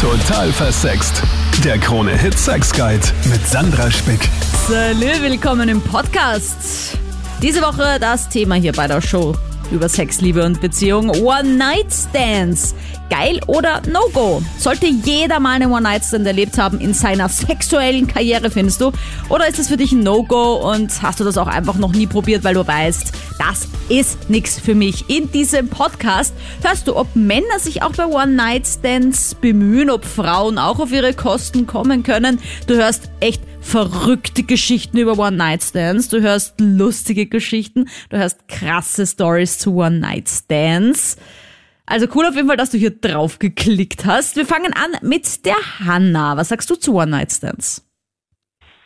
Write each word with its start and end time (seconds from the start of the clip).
Total 0.00 0.52
versext. 0.52 1.24
Der 1.64 1.76
Krone 1.76 2.16
Hit 2.16 2.38
Sex 2.38 2.72
Guide 2.72 3.04
mit 3.24 3.44
Sandra 3.44 3.90
Spick. 3.90 4.28
Salü, 4.68 5.20
willkommen 5.22 5.68
im 5.68 5.80
Podcast. 5.80 6.96
Diese 7.42 7.60
Woche 7.62 7.98
das 7.98 8.28
Thema 8.28 8.54
hier 8.54 8.72
bei 8.72 8.86
der 8.86 9.00
Show 9.00 9.34
über 9.70 9.88
Sex, 9.88 10.20
Liebe 10.20 10.44
und 10.44 10.60
Beziehung. 10.60 11.10
One-Night-Stands. 11.10 12.74
Geil 13.10 13.40
oder 13.46 13.80
No-Go? 13.90 14.42
Sollte 14.58 14.86
jeder 14.86 15.40
mal 15.40 15.52
einen 15.52 15.72
One-Night-Stand 15.72 16.26
erlebt 16.26 16.58
haben 16.58 16.78
in 16.80 16.92
seiner 16.92 17.28
sexuellen 17.28 18.06
Karriere, 18.06 18.50
findest 18.50 18.80
du? 18.80 18.92
Oder 19.28 19.48
ist 19.48 19.58
es 19.58 19.68
für 19.68 19.76
dich 19.76 19.92
ein 19.92 20.00
No-Go 20.00 20.70
und 20.72 21.02
hast 21.02 21.20
du 21.20 21.24
das 21.24 21.38
auch 21.38 21.46
einfach 21.46 21.76
noch 21.76 21.92
nie 21.92 22.06
probiert, 22.06 22.44
weil 22.44 22.54
du 22.54 22.66
weißt, 22.66 23.12
das 23.38 23.68
ist 23.88 24.28
nichts 24.28 24.60
für 24.60 24.74
mich. 24.74 25.08
In 25.08 25.30
diesem 25.32 25.68
Podcast 25.68 26.34
hörst 26.62 26.86
du, 26.86 26.96
ob 26.96 27.14
Männer 27.16 27.58
sich 27.58 27.82
auch 27.82 27.92
bei 27.92 28.06
One-Night-Stands 28.06 29.36
bemühen, 29.36 29.88
ob 29.90 30.04
Frauen 30.04 30.58
auch 30.58 30.78
auf 30.78 30.92
ihre 30.92 31.14
Kosten 31.14 31.66
kommen 31.66 32.02
können. 32.02 32.40
Du 32.66 32.74
hörst 32.74 33.10
echt 33.20 33.47
verrückte 33.68 34.44
Geschichten 34.44 34.96
über 34.96 35.18
One-Night-Stands, 35.18 36.08
du 36.08 36.22
hörst 36.22 36.58
lustige 36.58 37.26
Geschichten, 37.26 37.86
du 38.08 38.16
hörst 38.16 38.48
krasse 38.48 39.06
Stories 39.06 39.58
zu 39.58 39.76
One-Night-Stands. 39.76 41.18
Also 41.84 42.06
cool 42.14 42.26
auf 42.26 42.34
jeden 42.34 42.48
Fall, 42.48 42.56
dass 42.56 42.70
du 42.70 42.78
hier 42.78 42.98
drauf 42.98 43.38
geklickt 43.38 44.06
hast. 44.06 44.36
Wir 44.36 44.46
fangen 44.46 44.72
an 44.72 44.98
mit 45.02 45.44
der 45.44 45.56
Hanna. 45.84 46.36
Was 46.36 46.48
sagst 46.48 46.70
du 46.70 46.76
zu 46.76 46.94
One-Night-Stands? 46.94 47.84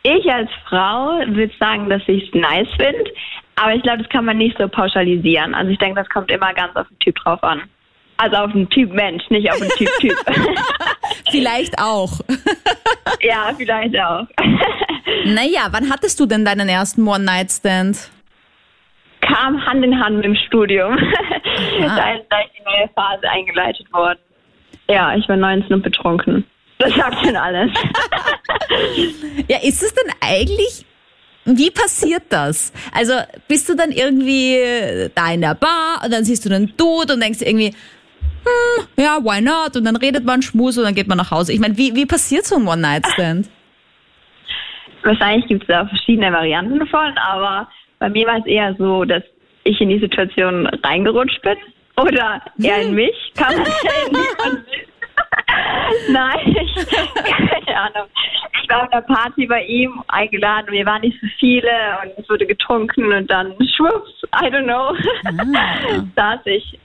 Ich 0.03 0.29
als 0.33 0.51
Frau 0.69 1.21
würde 1.29 1.53
sagen, 1.61 1.89
dass 1.89 2.03
ich 2.09 2.27
es 2.27 2.35
nice 2.35 2.69
finde, 2.77 3.11
aber 3.55 3.75
ich 3.75 3.83
glaube, 3.83 3.99
das 3.99 4.09
kann 4.09 4.25
man 4.25 4.39
nicht 4.39 4.59
so 4.59 4.67
pauschalisieren. 4.67 5.55
Also 5.55 5.71
ich 5.71 5.79
denke, 5.79 6.01
das 6.01 6.09
kommt 6.09 6.29
immer 6.33 6.53
ganz 6.55 6.75
auf 6.75 6.89
den 6.89 6.99
Typ 6.99 7.15
drauf 7.17 7.43
an. 7.45 7.63
Also 8.17 8.37
auf 8.37 8.53
den 8.53 8.69
Typ 8.69 8.93
Mensch, 8.93 9.23
nicht 9.30 9.49
auf 9.49 9.59
den 9.59 9.69
Typ 9.71 9.91
Typ. 10.01 10.17
Vielleicht 11.33 11.79
auch. 11.79 12.21
ja, 13.21 13.53
vielleicht 13.57 13.99
auch. 13.99 14.27
naja, 15.25 15.69
wann 15.71 15.91
hattest 15.91 16.21
du 16.21 16.27
denn 16.27 16.45
deinen 16.45 16.69
ersten 16.69 17.07
One-Night-Stand? 17.07 18.11
Kam 19.21 19.65
Hand 19.65 19.85
in 19.85 19.99
Hand 19.99 20.16
mit 20.16 20.24
dem 20.24 20.37
Studium. 20.47 20.97
da 21.80 22.13
ist 22.15 22.29
gleich 22.29 22.49
die 22.59 22.63
neue 22.65 22.89
Phase 22.95 23.29
eingeleitet 23.29 23.93
worden. 23.93 24.19
Ja, 24.89 25.15
ich 25.15 25.29
war 25.29 25.37
19 25.37 25.73
und 25.73 25.83
betrunken. 25.83 26.45
Das 26.79 26.93
sagt 26.95 27.24
schon 27.24 27.37
alles. 27.37 27.71
ja, 29.49 29.59
ist 29.63 29.83
es 29.83 29.95
denn 29.95 30.13
eigentlich 30.21 30.85
wie 31.45 31.71
passiert 31.71 32.24
das? 32.29 32.73
Also 32.93 33.15
bist 33.49 33.69
du 33.69 33.74
dann 33.74 33.91
irgendwie 33.91 35.11
da 35.15 35.33
in 35.33 35.41
der 35.41 35.55
Bar 35.55 36.01
und 36.05 36.13
dann 36.13 36.24
siehst 36.24 36.45
du 36.45 36.55
einen 36.55 36.73
Dude 36.77 37.15
und 37.15 37.21
denkst 37.21 37.41
irgendwie, 37.43 37.74
hm, 38.45 38.87
ja, 38.96 39.18
why 39.23 39.40
not? 39.40 39.76
Und 39.76 39.85
dann 39.85 39.96
redet 39.96 40.24
man 40.24 40.43
Schmus 40.43 40.79
und 40.79 40.85
dann 40.85 40.95
geht 40.95 41.09
man 41.09 41.18
nach 41.18 41.30
Hause. 41.30 41.52
Ich 41.52 41.60
meine, 41.60 41.76
wie, 41.76 41.95
wie 41.95 42.07
passiert 42.07 42.45
so 42.45 42.57
ein 42.57 42.66
One-Night-Stand? 42.66 43.49
Wahrscheinlich 45.02 45.46
gibt 45.49 45.62
es 45.62 45.68
da 45.68 45.87
verschiedene 45.87 46.32
Varianten 46.32 46.79
davon, 46.79 47.16
aber 47.18 47.68
bei 47.99 48.09
mir 48.09 48.26
war 48.26 48.38
es 48.38 48.46
eher 48.46 48.74
so, 48.79 49.04
dass 49.04 49.23
ich 49.65 49.80
in 49.80 49.88
die 49.88 49.99
Situation 49.99 50.66
reingerutscht 50.66 51.43
bin 51.43 51.57
oder 51.96 52.40
er 52.62 52.82
in 52.82 52.95
mich, 52.95 53.32
kann 53.37 53.57
man 53.57 53.66
Nein, 56.10 56.38
ich, 56.46 56.87
keine 56.87 57.79
Ahnung. 57.79 58.09
Ich 58.62 58.68
war 58.68 58.84
auf 58.84 58.93
einer 58.93 59.02
Party 59.02 59.46
bei 59.46 59.65
ihm 59.65 60.02
eingeladen 60.09 60.68
und 60.68 60.74
wir 60.74 60.87
waren 60.87 61.02
nicht 61.02 61.21
so 61.21 61.27
viele 61.38 61.71
und 62.02 62.12
es 62.16 62.29
wurde 62.30 62.46
getrunken 62.46 63.12
und 63.12 63.30
dann 63.30 63.54
schwupps, 63.77 64.22
I 64.34 64.47
don't 64.47 64.65
know, 64.65 64.94
ah. 65.27 66.04
saß 66.16 66.41
ich 66.47 66.78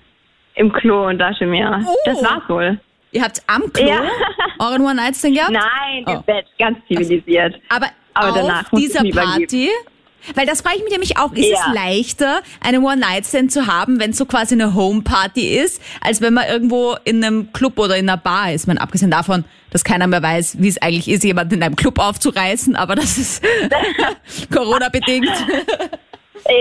im 0.58 0.72
Klo 0.72 1.08
und 1.08 1.20
dachte 1.20 1.46
mir, 1.46 1.84
oh. 1.88 1.96
das 2.06 2.22
war's 2.22 2.50
wohl. 2.50 2.80
Ihr 3.12 3.24
habt 3.24 3.42
am 3.48 3.72
Klo 3.72 3.88
ja. 3.88 4.02
euren 4.60 4.82
One-Night-Stand 4.82 5.36
gehabt? 5.36 5.52
Nein, 5.52 6.04
im 6.06 6.18
oh. 6.18 6.22
Bett, 6.22 6.46
ganz 6.60 6.78
zivilisiert. 6.88 7.56
Aber, 7.70 7.88
Aber 8.14 8.44
auf 8.44 8.80
dieser 8.80 9.04
Party 9.10 9.70
weil 10.36 10.46
das 10.46 10.62
frage 10.62 10.78
ich 10.78 10.84
mich 10.84 10.92
nämlich 10.92 11.18
auch, 11.18 11.32
ist 11.34 11.48
ja. 11.48 11.58
es 11.68 11.74
leichter, 11.74 12.42
eine 12.60 12.82
One-Night-Stand 12.82 13.52
zu 13.52 13.68
haben, 13.68 14.00
wenn 14.00 14.12
es 14.12 14.18
so 14.18 14.26
quasi 14.26 14.56
eine 14.56 14.74
Home-Party 14.74 15.58
ist, 15.58 15.82
als 16.02 16.22
wenn 16.22 16.34
man 16.34 16.46
irgendwo 16.48 16.98
in 17.06 17.24
einem 17.24 17.54
Club 17.54 17.80
oder 17.80 17.98
in 17.98 18.10
einer 18.10 18.18
Bar 18.18 18.52
ist? 18.52 18.68
Man 18.68 18.78
abgesehen 18.78 19.12
davon, 19.12 19.46
dass 19.72 19.84
keiner 19.84 20.08
mehr 20.08 20.22
weiß, 20.22 20.58
wie 20.60 20.68
es 20.68 20.82
eigentlich 20.82 21.08
ist, 21.08 21.24
jemanden 21.24 21.56
in 21.56 21.64
einem 21.64 21.76
Club 21.76 22.00
aufzureißen, 22.00 22.76
aber 22.76 22.96
das 22.96 23.18
ist 23.18 23.44
Corona-bedingt. 24.54 25.32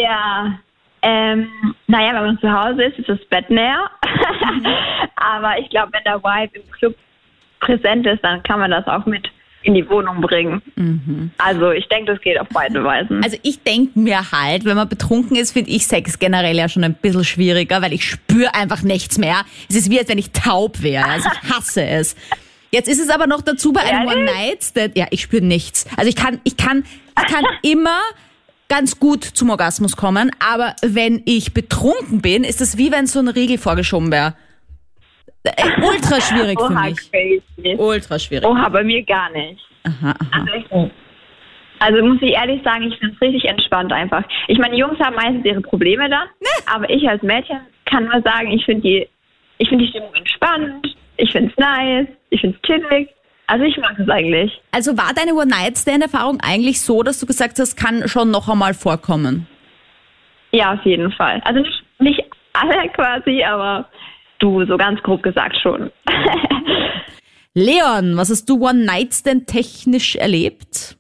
ja. 0.03 0.59
Ähm, 1.09 1.49
naja, 1.87 2.15
wenn 2.15 2.25
man 2.25 2.39
zu 2.41 2.53
Hause 2.53 2.83
ist, 2.83 2.99
ist 2.99 3.09
das 3.09 3.25
Bett 3.27 3.49
näher. 3.49 3.89
Mhm. 4.05 4.67
aber 5.15 5.57
ich 5.61 5.71
glaube, 5.71 5.93
wenn 5.93 6.03
der 6.03 6.21
Vibe 6.21 6.59
im 6.59 6.71
Club 6.73 6.97
präsent 7.61 8.07
ist, 8.07 8.25
dann 8.25 8.43
kann 8.43 8.59
man 8.59 8.73
das 8.73 8.89
auch 8.89 9.07
mit 9.07 9.31
in 9.63 9.75
die 9.75 9.89
Wohnung 9.89 10.21
bringen. 10.21 10.63
Mhm. 10.75 11.31
Also 11.39 11.71
ich 11.71 11.87
denke, 11.89 12.13
das 12.13 12.21
geht 12.21 12.41
auf 12.41 12.49
beide 12.53 12.83
Weisen. 12.83 13.23
Also 13.23 13.37
ich 13.45 13.63
denke 13.63 13.99
mir 13.99 14.33
halt, 14.33 14.65
wenn 14.65 14.77
man 14.77 14.89
betrunken 14.89 15.37
ist, 15.37 15.53
finde 15.53 15.71
ich 15.71 15.87
Sex 15.87 16.19
generell 16.19 16.57
ja 16.57 16.69
schon 16.69 16.83
ein 16.83 16.95
bisschen 16.95 17.25
schwieriger, 17.25 17.83
weil 17.83 17.93
ich 17.93 18.05
spüre 18.05 18.55
einfach 18.55 18.83
nichts 18.83 19.17
mehr. 19.17 19.45
Es 19.69 19.77
ist 19.77 19.91
wie, 19.91 20.01
als 20.01 20.09
wenn 20.09 20.19
ich 20.19 20.33
taub 20.33 20.83
wäre. 20.83 21.05
Also 21.05 21.29
ich 21.33 21.51
hasse 21.51 21.85
es. 21.85 22.17
Jetzt 22.73 22.89
ist 22.89 23.01
es 23.01 23.11
aber 23.11 23.29
noch 23.29 23.43
dazu 23.43 23.73
bei 23.73 23.83
einem 23.83 24.09
One 24.09 24.25
Night 24.25 24.65
Stand. 24.65 24.97
Ja, 24.97 25.07
ich 25.11 25.23
spüre 25.23 25.45
nichts. 25.45 25.87
Also 25.97 26.09
ich 26.09 26.17
kann, 26.17 26.41
ich 26.43 26.57
kann, 26.57 26.85
ich 27.17 27.33
kann 27.33 27.45
immer 27.63 28.01
ganz 28.69 28.99
gut 28.99 29.25
zum 29.25 29.51
Orgasmus 29.51 29.97
kommen, 29.97 30.31
aber 30.39 30.75
wenn 30.83 31.23
ich 31.25 31.55
betrunken 31.55 32.21
bin, 32.21 32.45
ist 32.45 32.61
es 32.61 32.79
wie 32.79 32.91
wenn 32.93 33.07
so 33.07 33.21
ein 33.21 33.29
Riegel 33.29 33.59
vorgeschoben 33.59 34.11
wäre. 34.11 34.35
Äh, 35.45 35.81
ultra 35.81 36.21
schwierig 36.21 36.59
für 36.61 36.73
mich. 36.73 37.11
Crazy. 37.11 37.77
Ultra 37.79 38.19
schwierig. 38.19 38.47
Oha, 38.47 38.69
bei 38.69 38.83
mir 38.83 39.03
gar 39.05 39.31
nicht. 39.31 39.61
Aha, 39.85 40.15
aha. 40.33 40.47
Also, 40.53 40.91
also 41.79 42.05
muss 42.05 42.19
ich 42.21 42.33
ehrlich 42.33 42.63
sagen, 42.65 42.85
ich 42.85 42.99
finde 42.99 43.15
es 43.15 43.21
richtig 43.21 43.45
entspannt 43.45 43.93
einfach. 43.93 44.25
Ich 44.49 44.59
meine, 44.59 44.77
Jungs 44.77 44.99
haben 44.99 45.15
meistens 45.15 45.45
ihre 45.45 45.61
Probleme 45.61 46.09
dann, 46.09 46.27
ne? 46.41 46.75
aber 46.75 46.91
ich 46.91 47.09
als 47.09 47.23
Mädchen 47.23 47.61
kann 47.85 48.05
nur 48.05 48.21
sagen, 48.23 48.51
ich 48.51 48.65
finde 48.65 48.83
die, 48.83 49.09
ich 49.59 49.69
finde 49.69 49.85
die 49.85 49.91
Stimmung 49.91 50.15
entspannt, 50.15 50.97
ich 51.17 51.31
finde 51.31 51.51
es 51.51 51.57
nice, 51.57 52.09
ich 52.31 52.41
finde 52.41 52.57
es 52.57 52.63
chillig. 52.63 53.09
Also 53.49 53.65
ich 53.65 53.77
mag 53.77 53.99
es 53.99 54.09
eigentlich. 54.09 54.61
Also 54.73 54.97
war 54.97 55.13
deine 55.15 55.35
One-Night-Stand-Erfahrung 55.35 56.39
eigentlich 56.43 56.81
so, 56.81 57.03
dass 57.03 57.21
du 57.21 57.27
gesagt 57.27 57.59
hast, 57.59 57.77
kann 57.77 58.09
schon 58.09 58.31
noch 58.31 58.49
einmal 58.49 58.75
vorkommen? 58.75 59.47
Ja, 60.53 60.75
auf 60.75 60.85
jeden 60.85 61.13
Fall. 61.13 61.41
Also 61.45 61.61
nicht, 61.61 61.85
nicht 61.99 62.25
alle 62.53 62.89
quasi, 62.95 63.43
aber 63.45 63.89
Du, 64.39 64.65
so 64.67 64.77
ganz 64.77 65.03
grob 65.03 65.23
gesagt 65.23 65.57
schon. 65.63 65.91
Leon, 67.55 68.17
was 68.17 68.31
hast 68.31 68.49
du 68.49 68.63
One-Night-Stand 68.63 69.47
technisch 69.47 70.17
erlebt? 70.17 70.99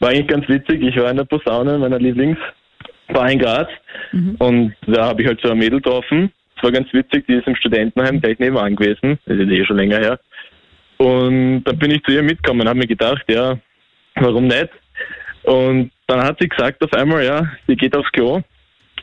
War 0.00 0.10
eigentlich 0.10 0.28
ganz 0.28 0.48
witzig. 0.48 0.82
Ich 0.82 0.96
war 0.96 1.10
in 1.10 1.18
der 1.18 1.24
Posaune 1.24 1.76
meiner 1.78 1.98
Lieblingsbar 1.98 3.30
in 3.30 3.38
Graz 3.38 3.68
mhm. 4.12 4.36
und 4.38 4.74
da 4.86 5.08
habe 5.08 5.22
ich 5.22 5.28
halt 5.28 5.40
so 5.42 5.50
ein 5.50 5.58
Mädel 5.58 5.80
getroffen. 5.80 6.32
Es 6.56 6.62
war 6.62 6.72
ganz 6.72 6.90
witzig, 6.94 7.26
die 7.26 7.34
ist 7.34 7.46
im 7.46 7.56
Studentenheim 7.56 8.20
gleich 8.22 8.38
nebenan 8.38 8.74
gewesen. 8.74 9.18
Das 9.26 9.36
ist 9.36 9.50
eh 9.50 9.64
schon 9.66 9.76
länger 9.76 9.98
her. 9.98 10.18
Und 10.98 11.64
dann 11.64 11.78
bin 11.78 11.90
ich 11.90 12.02
zu 12.04 12.12
ihr 12.12 12.22
mitgekommen 12.22 12.62
und 12.62 12.68
habe 12.68 12.78
mir 12.78 12.86
gedacht, 12.86 13.24
ja, 13.28 13.58
warum 14.14 14.46
nicht? 14.46 14.70
Und 15.42 15.90
dann 16.06 16.22
hat 16.22 16.38
sie 16.40 16.48
gesagt 16.48 16.82
auf 16.82 16.92
einmal, 16.92 17.24
ja, 17.24 17.46
sie 17.66 17.76
geht 17.76 17.96
aufs 17.96 18.10
Klo. 18.12 18.42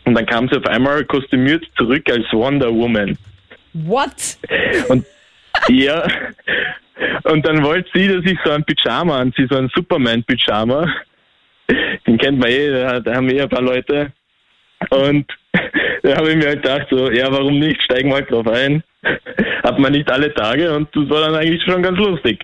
Und 0.06 0.16
dann 0.16 0.26
kam 0.26 0.50
sie 0.50 0.58
auf 0.58 0.66
einmal 0.66 1.06
kostümiert 1.06 1.66
zurück 1.78 2.10
als 2.10 2.26
Wonder 2.34 2.74
Woman. 2.74 3.18
What? 3.74 4.38
Und 4.90 5.06
ja, 5.70 6.06
und 7.24 7.46
dann 7.46 7.64
wollte 7.64 7.90
sie, 7.94 8.08
dass 8.08 8.26
ich 8.26 8.38
so 8.44 8.52
ein 8.52 8.64
Pyjama 8.66 9.20
anziehe, 9.20 9.48
so 9.50 9.58
ein 9.58 9.70
Superman-Pyjama. 9.74 10.94
Den 12.06 12.18
kennt 12.18 12.40
man 12.40 12.50
eh, 12.50 13.02
da 13.02 13.16
haben 13.16 13.30
eh 13.30 13.42
ein 13.42 13.50
paar 13.50 13.62
Leute. 13.62 14.12
Und 14.90 15.26
da 16.04 16.18
habe 16.18 16.32
ich 16.32 16.36
mir 16.36 16.48
halt 16.48 16.64
gedacht, 16.64 16.88
so, 16.90 17.12
ja, 17.12 17.32
warum 17.32 17.60
nicht? 17.60 17.82
Steigen 17.84 18.10
wir 18.10 18.16
halt 18.16 18.32
drauf 18.32 18.48
ein. 18.48 18.84
Hat 19.64 19.80
man 19.80 19.92
nicht 19.92 20.10
alle 20.12 20.34
Tage 20.34 20.74
und 20.74 20.90
das 20.94 21.10
war 21.10 21.22
dann 21.22 21.36
eigentlich 21.36 21.62
schon 21.64 21.82
ganz 21.82 21.98
lustig. 21.98 22.40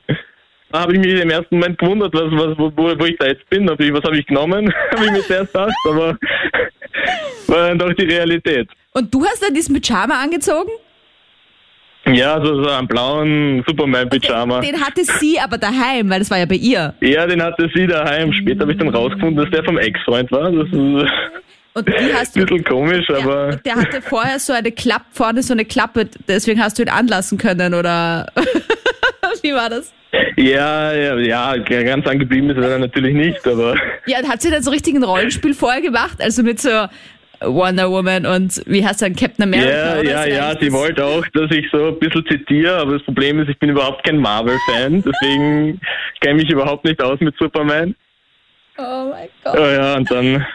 Da 0.71 0.81
habe 0.81 0.93
ich 0.93 0.99
mich 0.99 1.19
im 1.19 1.29
ersten 1.29 1.57
Moment 1.57 1.79
gewundert, 1.79 2.13
was, 2.13 2.31
was, 2.31 2.57
wo, 2.57 2.71
wo 2.75 3.05
ich 3.05 3.17
da 3.17 3.27
jetzt 3.27 3.49
bin. 3.49 3.67
Was 3.67 4.03
habe 4.03 4.17
ich 4.17 4.25
genommen? 4.27 4.71
habe 4.91 5.05
ich 5.05 5.11
mir 5.11 5.21
zuerst 5.21 5.51
gedacht, 5.51 5.73
aber 5.85 6.17
war 7.47 7.67
dann 7.69 7.79
doch 7.79 7.93
die 7.93 8.05
Realität. 8.05 8.69
Und 8.93 9.13
du 9.13 9.25
hast 9.25 9.41
dann 9.41 9.53
diesen 9.53 9.79
Pyjama 9.79 10.21
angezogen? 10.21 10.69
Ja, 12.05 12.43
so, 12.43 12.63
so 12.63 12.69
einen 12.69 12.87
blauen 12.87 13.63
Superman-Pyjama. 13.67 14.61
Den, 14.61 14.73
den, 14.73 14.81
hatte 14.81 15.03
sie 15.03 15.39
aber 15.39 15.57
daheim, 15.57 16.09
weil 16.09 16.19
das 16.19 16.31
war 16.31 16.37
ja 16.37 16.45
bei 16.45 16.55
ihr. 16.55 16.93
Ja, 17.01 17.27
den 17.27 17.41
hatte 17.41 17.69
sie 17.73 17.87
daheim. 17.87 18.31
Später 18.33 18.61
habe 18.61 18.71
ich 18.71 18.77
dann 18.77 18.89
rausgefunden, 18.89 19.37
dass 19.37 19.51
der 19.51 19.63
vom 19.63 19.77
Ex-Freund 19.77 20.31
war. 20.31 20.51
Das 20.51 20.67
ist 20.67 21.11
und 21.79 21.87
wie 21.87 22.13
hast 22.13 22.35
du, 22.35 22.41
ein 22.41 22.45
bisschen 22.45 22.63
komisch, 22.63 23.07
ja, 23.09 23.17
aber. 23.17 23.55
Der 23.57 23.75
hatte 23.75 24.01
vorher 24.01 24.39
so 24.39 24.53
eine 24.53 24.71
Klappe, 24.71 25.05
vorne 25.11 25.43
so 25.43 25.53
eine 25.53 25.65
Klappe, 25.65 26.07
deswegen 26.27 26.61
hast 26.63 26.77
du 26.77 26.83
ihn 26.83 26.89
anlassen 26.89 27.37
können, 27.37 27.73
oder? 27.73 28.27
wie 29.41 29.53
war 29.53 29.69
das? 29.69 29.93
Ja, 30.37 30.93
ja, 30.93 31.17
ja, 31.17 31.57
ganz 31.57 32.07
angeblieben 32.07 32.49
ist 32.49 32.57
er 32.57 32.79
natürlich 32.79 33.13
nicht, 33.13 33.45
aber. 33.47 33.75
Ja, 34.05 34.17
hat 34.27 34.41
sie 34.41 34.49
dann 34.49 34.63
so 34.63 34.71
richtig 34.71 34.95
ein 34.95 35.03
Rollenspiel 35.03 35.53
vorher 35.53 35.81
gemacht? 35.81 36.17
Also 36.21 36.41
mit 36.43 36.59
so 36.59 36.87
Wonder 37.41 37.89
Woman 37.89 38.25
und 38.25 38.61
wie 38.65 38.85
heißt 38.85 39.01
er, 39.01 39.11
Captain 39.11 39.43
America? 39.43 40.01
Ja, 40.01 40.25
ja, 40.25 40.25
ja, 40.25 40.55
das- 40.55 40.71
wollte 40.71 41.05
auch, 41.05 41.25
dass 41.33 41.49
ich 41.51 41.65
so 41.71 41.87
ein 41.89 41.99
bisschen 41.99 42.25
zitiere, 42.27 42.77
aber 42.77 42.93
das 42.93 43.03
Problem 43.03 43.39
ist, 43.39 43.49
ich 43.49 43.57
bin 43.59 43.69
überhaupt 43.69 44.03
kein 44.03 44.17
Marvel-Fan, 44.17 45.03
deswegen 45.03 45.79
kenne 46.21 46.39
ich 46.39 46.43
mich 46.45 46.49
überhaupt 46.51 46.83
nicht 46.85 47.01
aus 47.01 47.19
mit 47.21 47.35
Superman. 47.37 47.95
Oh 48.77 49.09
mein 49.11 49.27
Gott. 49.43 49.57
Oh 49.59 49.67
ja, 49.67 49.95
und 49.95 50.09
dann, 50.11 50.45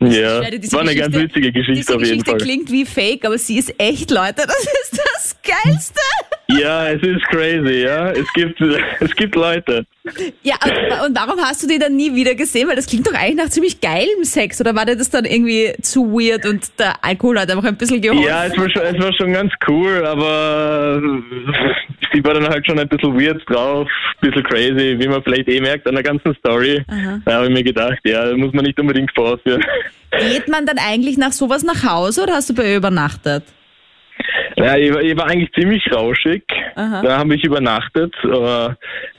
ja, 0.00 0.50
diese 0.50 0.72
war 0.72 0.82
eine 0.82 0.94
ganz 0.94 1.14
witzige 1.14 1.52
Geschichte 1.52 1.94
auf 1.94 2.00
jeden 2.00 2.22
Geschichte 2.22 2.30
Fall. 2.30 2.38
klingt 2.40 2.70
wie 2.70 2.84
fake, 2.84 3.24
aber 3.24 3.38
sie 3.38 3.58
ist 3.58 3.74
echt, 3.78 4.10
Leute. 4.10 4.42
Das 4.46 4.56
ist 4.56 4.98
das 5.14 5.36
Geilste. 5.42 6.00
Ja, 6.50 6.88
es 6.88 7.02
ist 7.02 7.22
crazy, 7.28 7.84
ja. 7.84 8.10
Es 8.10 8.32
gibt, 8.32 8.58
es 9.00 9.14
gibt 9.14 9.34
Leute. 9.34 9.84
Ja, 10.42 10.56
und, 11.04 11.14
warum 11.14 11.38
hast 11.40 11.62
du 11.62 11.66
die 11.66 11.78
dann 11.78 11.94
nie 11.94 12.14
wieder 12.14 12.34
gesehen? 12.34 12.68
Weil 12.68 12.76
das 12.76 12.86
klingt 12.86 13.06
doch 13.06 13.12
eigentlich 13.12 13.36
nach 13.36 13.50
ziemlich 13.50 13.80
geilem 13.80 14.24
Sex. 14.24 14.58
Oder 14.60 14.74
war 14.74 14.86
dir 14.86 14.96
das 14.96 15.10
dann 15.10 15.26
irgendwie 15.26 15.74
zu 15.82 16.06
weird 16.10 16.46
und 16.46 16.66
der 16.78 17.04
Alkohol 17.04 17.38
hat 17.38 17.50
einfach 17.50 17.64
ein 17.64 17.76
bisschen 17.76 18.00
geholfen? 18.00 18.24
Ja, 18.24 18.46
es 18.46 18.56
war 18.56 18.70
schon, 18.70 18.82
es 18.82 18.98
war 18.98 19.12
schon 19.12 19.32
ganz 19.34 19.52
cool, 19.68 20.06
aber 20.06 21.02
sie 22.14 22.24
war 22.24 22.32
dann 22.32 22.48
halt 22.48 22.66
schon 22.66 22.78
ein 22.78 22.88
bisschen 22.88 23.20
weird 23.20 23.42
drauf, 23.46 23.86
ein 24.22 24.30
bisschen 24.30 24.44
crazy, 24.44 24.96
wie 24.98 25.08
man 25.08 25.22
vielleicht 25.22 25.48
eh 25.48 25.60
merkt 25.60 25.86
an 25.86 25.94
der 25.94 26.04
ganzen 26.04 26.34
Story. 26.36 26.82
Da 27.26 27.34
habe 27.34 27.48
ich 27.48 27.52
mir 27.52 27.62
gedacht, 27.62 27.98
ja, 28.04 28.24
da 28.24 28.34
muss 28.36 28.54
man 28.54 28.64
nicht 28.64 28.80
unbedingt 28.80 29.10
vorführen. 29.14 29.62
Geht 30.10 30.48
man 30.48 30.64
dann 30.64 30.78
eigentlich 30.78 31.18
nach 31.18 31.32
sowas 31.32 31.62
nach 31.62 31.84
Hause 31.84 32.22
oder 32.22 32.34
hast 32.34 32.48
du 32.48 32.54
bei 32.54 32.70
ihr 32.70 32.78
übernachtet? 32.78 33.44
Ja, 34.58 34.76
ich 34.76 34.92
war, 34.92 35.02
ich 35.02 35.16
war 35.16 35.26
eigentlich 35.26 35.52
ziemlich 35.52 35.82
rauschig. 35.92 36.42
Aha. 36.74 37.02
Da 37.02 37.18
habe 37.18 37.34
ich 37.34 37.44
übernachtet, 37.44 38.14
aber 38.24 38.76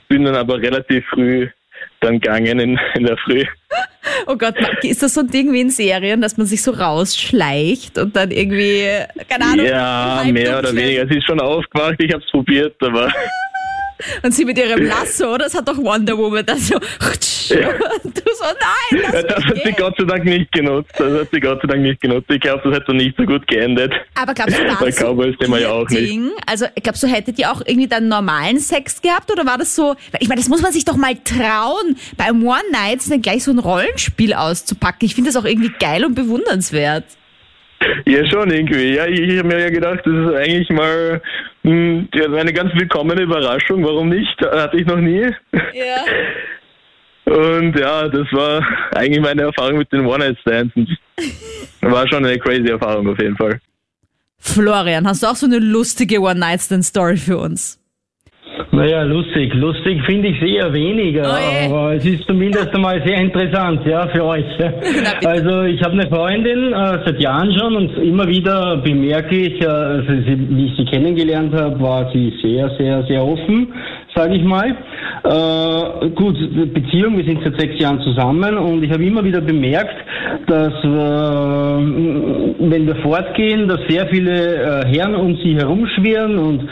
bin 0.08 0.24
dann 0.24 0.36
aber 0.36 0.60
relativ 0.60 1.04
früh 1.06 1.48
dann 2.00 2.20
gegangen 2.20 2.58
in, 2.58 2.78
in 2.94 3.04
der 3.04 3.16
Früh. 3.18 3.44
Oh 4.26 4.36
Gott, 4.36 4.54
ist 4.82 5.02
das 5.02 5.14
so 5.14 5.20
ein 5.20 5.28
Ding 5.28 5.52
wie 5.52 5.60
in 5.60 5.70
Serien, 5.70 6.20
dass 6.20 6.36
man 6.36 6.46
sich 6.46 6.62
so 6.62 6.72
rausschleicht 6.72 7.98
und 7.98 8.16
dann 8.16 8.30
irgendwie, 8.30 8.84
keine 9.28 9.44
Ahnung, 9.44 9.66
Ja, 9.66 10.22
mehr 10.30 10.58
oder 10.58 10.74
weniger. 10.74 11.06
Sie 11.06 11.18
ist 11.18 11.26
schon 11.26 11.40
aufgewacht, 11.40 11.96
ich 11.98 12.12
habe 12.12 12.22
es 12.24 12.30
probiert, 12.30 12.76
aber 12.80 13.08
Und 14.22 14.32
sie 14.32 14.44
mit 14.44 14.58
ihrem 14.58 14.84
Lasso, 14.84 15.36
das 15.36 15.54
hat 15.54 15.68
doch 15.68 15.78
Wonder 15.78 16.16
Woman 16.16 16.44
dann 16.44 16.58
so, 16.58 16.76
und 16.76 16.84
du 18.04 18.30
so, 18.32 18.44
nein, 18.44 19.02
das 19.12 19.44
mich 19.44 19.46
hat 19.46 19.64
sie. 19.64 19.72
Gott 19.72 19.94
sei 19.98 20.04
Dank 20.04 20.24
nicht 20.24 20.52
genutzt. 20.52 20.92
Das 20.96 21.20
hat 21.20 21.28
sie 21.32 21.40
Gott 21.40 21.60
sei 21.62 21.68
Dank 21.68 21.82
nicht 21.82 22.00
genutzt. 22.00 22.30
Ich 22.30 22.40
glaube, 22.40 22.62
das 22.64 22.78
hätte 22.78 22.94
nicht 22.94 23.16
so 23.16 23.24
gut 23.24 23.46
geendet. 23.46 23.92
Aber 24.14 24.34
glaubst 24.34 24.58
du, 24.58 24.62
war 24.68 24.86
das 24.86 24.96
so 24.96 25.06
Cowboys 25.06 25.34
wir 25.38 25.60
ja 25.60 25.70
auch 25.70 25.88
nicht. 25.88 26.10
Ding? 26.10 26.30
Also 26.46 26.66
glaubst 26.82 27.02
du, 27.02 27.06
hättet 27.06 27.38
ihr 27.38 27.50
auch 27.50 27.60
irgendwie 27.64 27.88
dann 27.88 28.08
normalen 28.08 28.58
Sex 28.58 29.02
gehabt 29.02 29.30
oder 29.32 29.44
war 29.46 29.58
das 29.58 29.74
so? 29.74 29.96
Ich 30.20 30.28
meine, 30.28 30.40
das 30.40 30.48
muss 30.48 30.62
man 30.62 30.72
sich 30.72 30.84
doch 30.84 30.96
mal 30.96 31.14
trauen, 31.24 31.96
beim 32.16 32.46
One 32.46 32.62
Night 32.72 33.00
dann 33.10 33.22
gleich 33.22 33.44
so 33.44 33.50
ein 33.50 33.58
Rollenspiel 33.58 34.34
auszupacken. 34.34 35.06
Ich 35.06 35.14
finde 35.14 35.30
das 35.30 35.36
auch 35.36 35.46
irgendwie 35.46 35.72
geil 35.80 36.04
und 36.04 36.14
bewundernswert. 36.14 37.04
Ja, 38.06 38.26
schon 38.30 38.50
irgendwie. 38.50 38.94
Ja, 38.94 39.06
ich, 39.06 39.20
ich 39.20 39.38
habe 39.38 39.48
mir 39.48 39.60
ja 39.60 39.70
gedacht, 39.70 40.00
das 40.04 40.12
ist 40.12 40.34
eigentlich 40.34 40.68
mal 40.70 41.22
ja, 41.62 42.32
eine 42.32 42.52
ganz 42.52 42.72
willkommene 42.74 43.22
Überraschung. 43.22 43.84
Warum 43.84 44.08
nicht? 44.08 44.40
Hatte 44.40 44.76
ich 44.76 44.86
noch 44.86 44.96
nie. 44.96 45.28
Ja. 45.52 46.04
Und 47.30 47.78
ja, 47.78 48.08
das 48.08 48.26
war 48.32 48.66
eigentlich 48.94 49.20
meine 49.20 49.42
Erfahrung 49.42 49.78
mit 49.78 49.92
den 49.92 50.04
One-Night-Stands. 50.04 50.74
War 51.80 52.08
schon 52.08 52.24
eine 52.24 52.38
crazy 52.38 52.68
Erfahrung 52.68 53.08
auf 53.08 53.18
jeden 53.20 53.36
Fall. 53.36 53.60
Florian, 54.38 55.06
hast 55.06 55.22
du 55.22 55.26
auch 55.28 55.36
so 55.36 55.46
eine 55.46 55.58
lustige 55.58 56.20
One 56.20 56.40
Night 56.40 56.62
Stand 56.62 56.84
Story 56.84 57.16
für 57.16 57.38
uns? 57.38 57.79
Naja, 58.80 59.02
lustig. 59.02 59.52
Lustig 59.54 60.02
finde 60.06 60.28
ich 60.28 60.40
eher 60.42 60.72
weniger, 60.72 61.22
Oh 61.22 61.36
je. 61.38 61.66
aber 61.72 61.94
es 61.94 62.04
ist 62.04 62.24
zumindest 62.26 62.74
einmal 62.74 63.02
sehr 63.06 63.18
interessant, 63.20 63.84
ja, 63.86 64.06
für 64.08 64.24
euch. 64.24 64.44
Also 65.24 65.62
ich 65.62 65.80
habe 65.82 65.92
eine 65.92 66.08
Freundin 66.08 66.72
äh, 66.72 66.98
seit 67.04 67.20
Jahren 67.20 67.52
schon 67.58 67.76
und 67.76 67.96
immer 67.98 68.26
wieder 68.26 68.78
bemerke 68.78 69.36
ich, 69.36 69.60
äh, 69.60 69.66
also 69.66 70.08
sie, 70.26 70.36
wie 70.56 70.66
ich 70.66 70.76
sie 70.76 70.84
kennengelernt 70.86 71.54
habe, 71.54 71.78
war 71.80 72.10
sie 72.12 72.32
sehr, 72.42 72.70
sehr, 72.78 73.02
sehr 73.04 73.22
offen, 73.24 73.68
sage 74.14 74.34
ich 74.34 74.44
mal. 74.44 74.68
Äh, 75.22 76.10
gut, 76.10 76.36
Beziehung, 76.72 77.16
wir 77.16 77.24
sind 77.24 77.42
seit 77.44 77.60
sechs 77.60 77.80
Jahren 77.80 78.00
zusammen 78.00 78.56
und 78.58 78.82
ich 78.82 78.90
habe 78.90 79.04
immer 79.04 79.24
wieder 79.24 79.40
bemerkt, 79.40 79.96
dass 80.46 80.72
äh, 80.84 80.88
wenn 82.70 82.86
wir 82.86 82.96
fortgehen, 82.96 83.68
dass 83.68 83.80
sehr 83.88 84.06
viele 84.08 84.82
äh, 84.82 84.86
Herren 84.86 85.14
um 85.14 85.36
sie 85.36 85.54
herumschwirren 85.56 86.38
und 86.38 86.68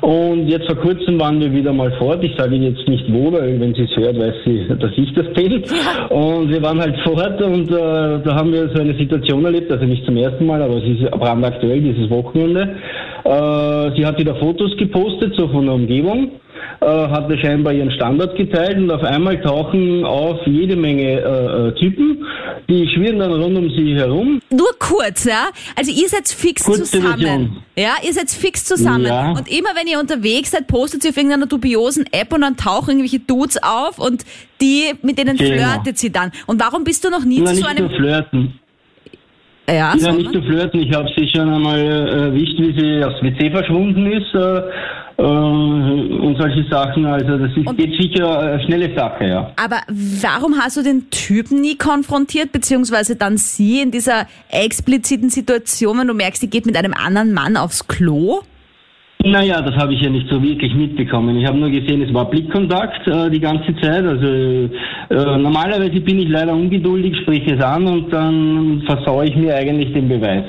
und 0.00 0.48
jetzt 0.48 0.66
vor 0.66 0.76
kurzem 0.76 1.20
waren 1.20 1.40
wir 1.40 1.52
wieder 1.52 1.72
mal 1.72 1.92
fort. 1.98 2.24
Ich 2.24 2.34
sage 2.36 2.54
Ihnen 2.54 2.74
jetzt 2.74 2.88
nicht 2.88 3.04
wo, 3.12 3.32
weil 3.32 3.60
wenn 3.60 3.74
sie 3.74 3.82
es 3.82 3.96
hört, 3.96 4.18
weiß 4.18 4.34
sie, 4.46 4.66
dass 4.68 4.92
ich 4.96 5.12
das 5.14 5.26
bin. 5.34 5.62
Und 6.08 6.50
wir 6.50 6.62
waren 6.62 6.80
halt 6.80 6.98
fort 7.00 7.40
und 7.42 7.70
äh, 7.70 8.22
da 8.24 8.34
haben 8.34 8.50
wir 8.52 8.68
so 8.74 8.80
eine 8.80 8.94
Situation 8.94 9.44
erlebt, 9.44 9.70
also 9.70 9.84
nicht 9.84 10.04
zum 10.06 10.16
ersten 10.16 10.46
Mal, 10.46 10.62
aber 10.62 10.76
es 10.76 10.84
ist 10.84 11.10
brandaktuell 11.10 11.80
dieses 11.82 12.08
Wochenende. 12.08 12.76
Äh, 13.24 13.96
sie 13.96 14.06
hat 14.06 14.18
wieder 14.18 14.36
Fotos 14.36 14.74
gepostet, 14.78 15.34
so 15.36 15.48
von 15.48 15.66
der 15.66 15.74
Umgebung. 15.74 16.30
Äh, 16.82 16.86
hatte 16.86 17.36
scheinbar 17.36 17.74
ihren 17.74 17.90
Standard 17.90 18.34
geteilt 18.36 18.78
und 18.78 18.90
auf 18.90 19.02
einmal 19.02 19.38
tauchen 19.42 20.02
auf 20.02 20.38
jede 20.46 20.76
Menge 20.76 21.20
äh, 21.20 21.68
äh, 21.68 21.74
Typen, 21.74 22.24
die 22.70 22.88
schwirren 22.88 23.18
dann 23.18 23.32
rund 23.32 23.58
um 23.58 23.68
sie 23.68 23.94
herum. 23.96 24.40
Nur 24.48 24.70
kurz, 24.78 25.24
ja? 25.24 25.50
Also 25.76 25.92
ihr 25.92 26.08
seid 26.08 26.26
fix 26.26 26.64
Kurze 26.64 26.84
zusammen. 26.84 27.18
Version. 27.18 27.56
Ja, 27.76 27.96
ihr 28.02 28.14
seid 28.14 28.30
fix 28.30 28.64
zusammen. 28.64 29.04
Ja. 29.04 29.32
Und 29.32 29.46
immer 29.50 29.68
wenn 29.74 29.88
ihr 29.88 30.00
unterwegs 30.00 30.52
seid, 30.52 30.68
postet 30.68 31.04
ihr 31.04 31.10
auf 31.10 31.18
irgendeiner 31.18 31.44
dubiosen 31.44 32.06
App 32.12 32.32
und 32.32 32.40
dann 32.40 32.56
tauchen 32.56 32.92
irgendwelche 32.92 33.18
Dudes 33.18 33.62
auf 33.62 33.98
und 33.98 34.24
die, 34.62 34.94
mit 35.02 35.18
denen 35.18 35.36
Genau. 35.36 35.50
flirtet 35.50 35.98
sie 35.98 36.10
dann. 36.10 36.32
Und 36.46 36.62
warum 36.62 36.84
bist 36.84 37.04
du 37.04 37.10
noch 37.10 37.26
nie 37.26 37.42
Na, 37.42 37.52
zu 37.52 37.56
so 37.56 37.66
einem... 37.66 37.90
flirten. 37.90 38.58
Ja, 39.68 39.94
Ja, 39.98 40.12
nicht 40.14 40.32
nur 40.32 40.42
flirten. 40.42 40.80
Ich 40.80 40.94
habe 40.94 41.10
sie 41.14 41.28
schon 41.28 41.48
einmal 41.52 41.78
äh, 41.78 42.22
erwischt, 42.24 42.58
wie 42.58 42.72
sie 42.80 43.04
aufs 43.04 43.22
WC 43.22 43.50
verschwunden 43.50 44.06
ist 44.10 44.34
äh, 45.20 46.24
und 46.26 46.36
solche 46.38 46.64
Sachen. 46.70 47.04
Also 47.06 47.38
das 47.38 47.50
ist, 47.56 47.66
Und- 47.66 47.78
geht 47.78 48.00
sicher 48.00 48.38
eine 48.40 48.62
schnelle 48.64 48.94
Sache, 48.96 49.24
ja. 49.26 49.50
Aber 49.62 49.80
warum 50.22 50.54
hast 50.58 50.76
du 50.76 50.82
den 50.82 51.10
Typen 51.10 51.60
nie 51.60 51.76
konfrontiert, 51.76 52.52
beziehungsweise 52.52 53.16
dann 53.16 53.36
sie 53.36 53.80
in 53.82 53.90
dieser 53.90 54.26
expliziten 54.50 55.30
Situation, 55.30 55.98
wenn 55.98 56.08
du 56.08 56.14
merkst, 56.14 56.42
die 56.42 56.50
geht 56.50 56.66
mit 56.66 56.76
einem 56.76 56.94
anderen 56.94 57.32
Mann 57.32 57.56
aufs 57.56 57.86
Klo? 57.86 58.40
Naja, 59.22 59.60
das 59.60 59.74
habe 59.76 59.92
ich 59.92 60.00
ja 60.00 60.08
nicht 60.08 60.28
so 60.30 60.42
wirklich 60.42 60.74
mitbekommen. 60.74 61.36
Ich 61.36 61.46
habe 61.46 61.58
nur 61.58 61.68
gesehen, 61.68 62.00
es 62.00 62.12
war 62.14 62.30
Blickkontakt 62.30 63.06
äh, 63.06 63.28
die 63.28 63.38
ganze 63.40 63.74
Zeit. 63.82 64.02
Also 64.02 64.26
äh, 64.26 64.68
normalerweise 65.36 66.00
bin 66.00 66.20
ich 66.20 66.28
leider 66.30 66.54
ungeduldig, 66.54 67.14
spreche 67.22 67.54
es 67.54 67.62
an 67.62 67.86
und 67.86 68.10
dann 68.10 68.82
versaue 68.86 69.26
ich 69.26 69.36
mir 69.36 69.54
eigentlich 69.54 69.92
den 69.92 70.08
Beweis. 70.08 70.44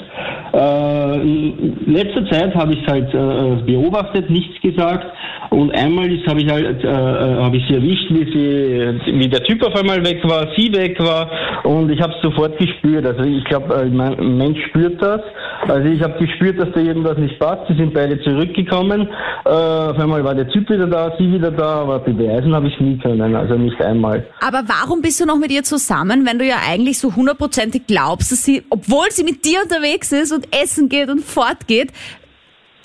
Äh, 0.54 1.22
in 1.22 1.94
letzter 1.94 2.30
Zeit 2.30 2.54
habe 2.56 2.74
ich 2.74 2.82
es 2.82 2.88
halt 2.88 3.14
äh, 3.14 3.64
beobachtet, 3.66 4.30
nichts 4.30 4.62
gesagt. 4.62 5.06
Und 5.50 5.72
einmal 5.76 6.10
habe 6.28 6.42
ich 6.42 6.50
halt 6.50 6.84
äh, 6.84 6.88
äh, 6.88 7.44
habe 7.44 7.58
ich 7.58 7.64
sie 7.68 7.76
erwischt, 7.76 8.10
wie 8.10 8.26
sie 8.32 9.20
wie 9.20 9.28
der 9.28 9.44
Typ 9.44 9.62
auf 9.66 9.76
einmal 9.76 10.04
weg 10.04 10.22
war, 10.24 10.48
sie 10.56 10.72
weg 10.74 10.98
war 11.00 11.30
und 11.64 11.92
ich 11.92 12.02
habe 12.02 12.14
es 12.14 12.22
sofort 12.22 12.58
gespürt. 12.58 13.06
Also 13.06 13.24
ich 13.24 13.44
glaube, 13.46 13.74
äh, 13.76 13.82
ein 13.82 14.38
Mensch 14.38 14.60
spürt 14.70 15.02
das. 15.02 15.22
Also 15.68 15.90
ich 15.90 16.02
habe 16.02 16.18
gespürt, 16.26 16.60
dass 16.60 16.70
da 16.74 16.80
irgendwas 16.80 17.18
nicht 17.18 17.38
passt. 17.40 17.68
Sie 17.68 17.76
sind 17.76 17.94
beide 17.94 18.20
zurückgekommen. 18.22 19.08
Äh, 19.46 19.50
auf 19.50 20.00
einmal 20.00 20.24
war 20.24 20.36
der 20.36 20.48
Typ 20.50 20.70
wieder 20.70 20.88
da, 20.88 21.14
sie 21.18 21.32
wieder 21.32 21.52
da, 21.52 21.82
aber 21.82 22.00
beweisen 22.00 22.56
habe 22.56 22.68
ich 22.68 22.80
nie 22.80 22.98
können, 22.98 23.36
also 23.36 23.56
nicht 23.56 23.82
einmal. 23.82 24.26
Aber 24.40 24.64
warum 24.68 25.02
bist 25.02 25.20
du 25.20 25.26
noch 25.26 25.38
mit 25.38 25.52
ihr 25.52 25.64
zusammen, 25.64 26.26
wenn 26.26 26.40
du 26.40 26.46
ja 26.46 26.58
eigentlich 26.68 26.98
so 27.00 27.16
hundertprozentig 27.16 27.88
glaubst, 27.88 28.32
dass 28.32 28.44
sie, 28.44 28.64
obwohl 28.70 29.10
sie 29.10 29.24
mit 29.24 29.46
dir 29.46 29.60
unterwegs 29.64 30.12
ist 30.12 30.32
und 30.42 30.56
essen 30.56 30.90
geht 30.90 31.10
und 31.10 31.22
fortgeht, 31.22 31.92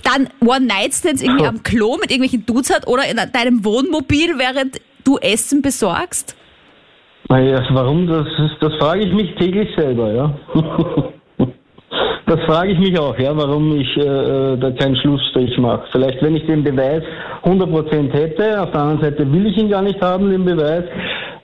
dann 0.04 0.28
One-Night-Stands 0.40 1.22
irgendwie 1.22 1.46
am 1.46 1.62
Klo 1.62 1.96
mit 2.00 2.10
irgendwelchen 2.10 2.46
Dudes 2.46 2.74
hat 2.74 2.86
oder 2.86 3.04
in 3.08 3.16
deinem 3.32 3.64
Wohnmobil, 3.64 4.38
während 4.38 4.80
du 5.04 5.18
Essen 5.18 5.62
besorgst? 5.62 6.36
Naja, 7.28 7.62
warum? 7.70 8.06
Das, 8.06 8.26
das 8.60 8.72
frage 8.78 9.06
ich 9.06 9.12
mich 9.12 9.34
täglich 9.36 9.68
selber, 9.76 10.12
ja. 10.12 10.34
Das 12.26 12.40
frage 12.40 12.72
ich 12.72 12.78
mich 12.80 12.98
auch, 12.98 13.16
ja, 13.20 13.36
warum 13.36 13.78
ich 13.80 13.96
äh, 13.96 14.00
äh, 14.00 14.58
da 14.58 14.72
keinen 14.72 14.96
Schlussstrich 14.96 15.56
mache. 15.58 15.84
Vielleicht, 15.92 16.20
wenn 16.22 16.34
ich 16.34 16.44
den 16.46 16.64
Beweis 16.64 17.04
100% 17.44 18.12
hätte, 18.12 18.60
auf 18.60 18.72
der 18.72 18.80
anderen 18.80 19.00
Seite 19.00 19.32
will 19.32 19.46
ich 19.46 19.56
ihn 19.56 19.70
gar 19.70 19.82
nicht 19.82 20.00
haben, 20.02 20.30
den 20.30 20.44
Beweis. 20.44 20.82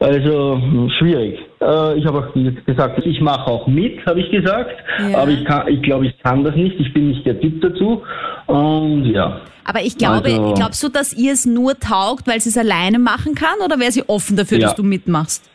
Also 0.03 0.57
hm, 0.61 0.91
schwierig. 0.99 1.39
Äh, 1.61 1.99
ich 1.99 2.05
habe 2.07 2.19
auch 2.19 2.35
gesagt, 2.67 3.07
ich 3.07 3.21
mache 3.21 3.47
auch 3.47 3.67
mit, 3.69 4.05
habe 4.07 4.21
ich 4.21 4.31
gesagt. 4.31 4.71
Ja. 5.11 5.19
Aber 5.19 5.31
ich, 5.31 5.45
kann, 5.45 5.69
ich 5.69 5.81
glaube, 5.83 6.07
ich 6.07 6.19
kann 6.23 6.43
das 6.45 6.57
nicht. 6.57 6.79
Ich 6.81 6.93
bin 6.93 7.09
nicht 7.09 7.25
der 7.25 7.41
Typ 7.41 7.61
dazu. 7.63 8.03
Und 8.47 9.05
ja. 9.07 9.41
Aber 9.65 9.81
ich 9.81 9.97
glaube, 9.97 10.29
Also- 10.29 10.55
glaubst 10.55 10.83
du, 10.83 10.89
dass 10.89 11.13
ihr 11.13 11.33
es 11.33 11.47
nur 11.47 11.79
taugt, 11.79 12.27
weil 12.27 12.41
sie 12.41 12.49
es 12.49 12.59
alleine 12.59 12.99
machen 12.99 13.35
kann 13.37 13.61
oder 13.65 13.79
wäre 13.79 13.93
sie 13.93 14.03
offen 14.09 14.37
dafür, 14.37 14.59
Ja. 14.59 14.67
dass 14.69 14.75
du 14.77 14.83
mitmachst? 14.83 15.49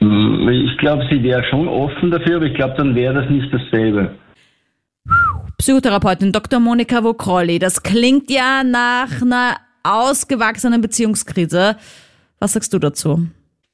Hm, 0.00 0.48
Ich 0.48 0.76
glaube, 0.78 1.06
sie 1.10 1.22
wäre 1.22 1.44
schon 1.48 1.68
offen 1.68 2.10
dafür, 2.10 2.36
aber 2.36 2.46
ich 2.46 2.54
glaube, 2.54 2.74
dann 2.76 2.94
wäre 2.94 3.14
das 3.14 3.30
nicht 3.30 3.52
dasselbe. 3.52 4.10
Psychotherapeutin 5.58 6.32
Dr. 6.32 6.60
Monika 6.60 7.02
Vokrolli, 7.02 7.58
das 7.58 7.82
klingt 7.82 8.30
ja 8.30 8.62
nach 8.64 9.22
einer 9.22 9.56
ausgewachsenen 9.84 10.80
Beziehungskrise. 10.80 11.76
Was 12.38 12.52
sagst 12.52 12.72
du 12.72 12.78
dazu? 12.78 13.28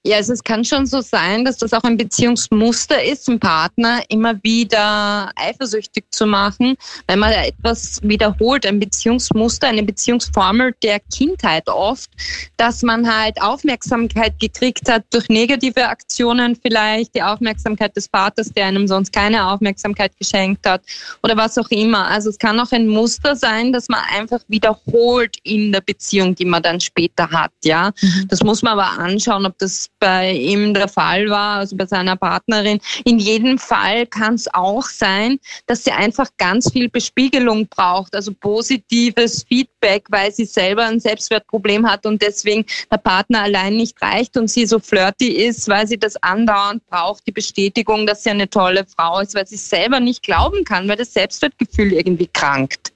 Ja, 0.05 0.17
also 0.17 0.33
es 0.33 0.43
kann 0.43 0.65
schon 0.65 0.85
so 0.85 1.01
sein, 1.01 1.45
dass 1.45 1.59
das 1.59 1.73
auch 1.73 1.85
ein 1.85 1.97
Beziehungsmuster 1.97 3.05
ist, 3.05 3.29
einen 3.29 3.39
Partner 3.39 4.03
immer 4.09 4.35
wieder 4.43 5.31
eifersüchtig 5.37 6.07
zu 6.11 6.27
machen, 6.27 6.77
wenn 7.07 7.21
man 7.21 7.31
etwas 7.31 8.01
wiederholt, 8.03 8.67
ein 8.67 8.81
Beziehungsmuster, 8.81 9.69
eine 9.69 9.85
Beziehungsformel 9.85 10.75
der 10.83 10.99
Kindheit 10.99 11.69
oft, 11.69 12.11
dass 12.57 12.83
man 12.83 13.09
halt 13.09 13.41
Aufmerksamkeit 13.41 14.41
gekriegt 14.41 14.91
hat 14.91 15.05
durch 15.11 15.29
negative 15.29 15.87
Aktionen 15.87 16.57
vielleicht, 16.57 17.15
die 17.15 17.23
Aufmerksamkeit 17.23 17.97
des 17.97 18.09
Vaters, 18.09 18.53
der 18.53 18.67
einem 18.67 18.89
sonst 18.89 19.13
keine 19.13 19.47
Aufmerksamkeit 19.47 20.19
geschenkt 20.19 20.67
hat 20.67 20.83
oder 21.23 21.37
was 21.37 21.57
auch 21.59 21.71
immer. 21.71 22.09
Also 22.09 22.31
es 22.31 22.39
kann 22.39 22.59
auch 22.59 22.73
ein 22.73 22.89
Muster 22.89 23.37
sein, 23.37 23.73
dass 23.73 23.89
man 23.89 24.01
einfach 24.13 24.41
wiederholt 24.49 25.37
in 25.45 25.71
der 25.71 25.81
Beziehung, 25.81 26.35
die 26.35 26.45
man 26.45 26.65
dann 26.65 26.81
später 26.81 27.31
hat, 27.31 27.53
ja. 27.63 27.93
Mhm. 28.01 28.27
Das 28.29 28.43
muss 28.43 28.63
man 28.63 28.73
aber 28.73 28.99
anschauen, 28.99 29.47
ob 29.47 29.57
das 29.59 29.92
bei 30.03 30.33
ihm 30.33 30.75
der 30.75 30.89
Fall 30.89 31.31
war, 31.31 31.61
also 31.61 31.77
bei 31.77 31.87
seiner 31.87 32.17
Partnerin. 32.17 32.81
In 33.05 33.21
jedem 33.21 33.57
Fall 33.57 34.05
kann 34.05 34.35
es 34.35 34.53
auch 34.53 34.83
sein, 34.83 35.39
dass 35.67 35.85
sie 35.85 35.93
einfach 35.93 36.29
ganz 36.39 36.73
viel 36.73 36.89
Bespiegelung 36.89 37.69
braucht, 37.69 38.17
also 38.17 38.33
positives 38.33 39.45
Feedback, 39.45 40.07
weil 40.09 40.33
sie 40.33 40.45
selber 40.45 40.87
ein 40.87 40.99
Selbstwertproblem 40.99 41.89
hat 41.89 42.05
und 42.05 42.21
deswegen 42.21 42.67
der 42.91 42.97
Partner 42.97 43.43
allein 43.43 43.77
nicht 43.77 44.03
reicht 44.03 44.37
und 44.37 44.49
sie 44.49 44.67
so 44.67 44.81
flirty 44.81 45.29
ist, 45.29 45.69
weil 45.69 45.87
sie 45.87 45.99
das 45.99 46.21
andauernd 46.21 46.85
braucht, 46.89 47.25
die 47.29 47.33
Bestätigung, 47.33 48.05
dass 48.05 48.25
sie 48.25 48.31
eine 48.31 48.51
tolle 48.51 48.85
Frau 48.97 49.21
ist, 49.21 49.37
weil 49.37 49.47
sie 49.47 49.57
selber 49.57 50.01
nicht 50.01 50.25
glauben 50.25 50.65
kann, 50.65 50.89
weil 50.89 50.97
das 50.97 51.15
Selbstwertgefühl 51.15 51.93
irgendwie 51.93 52.27
krankt. 52.27 52.93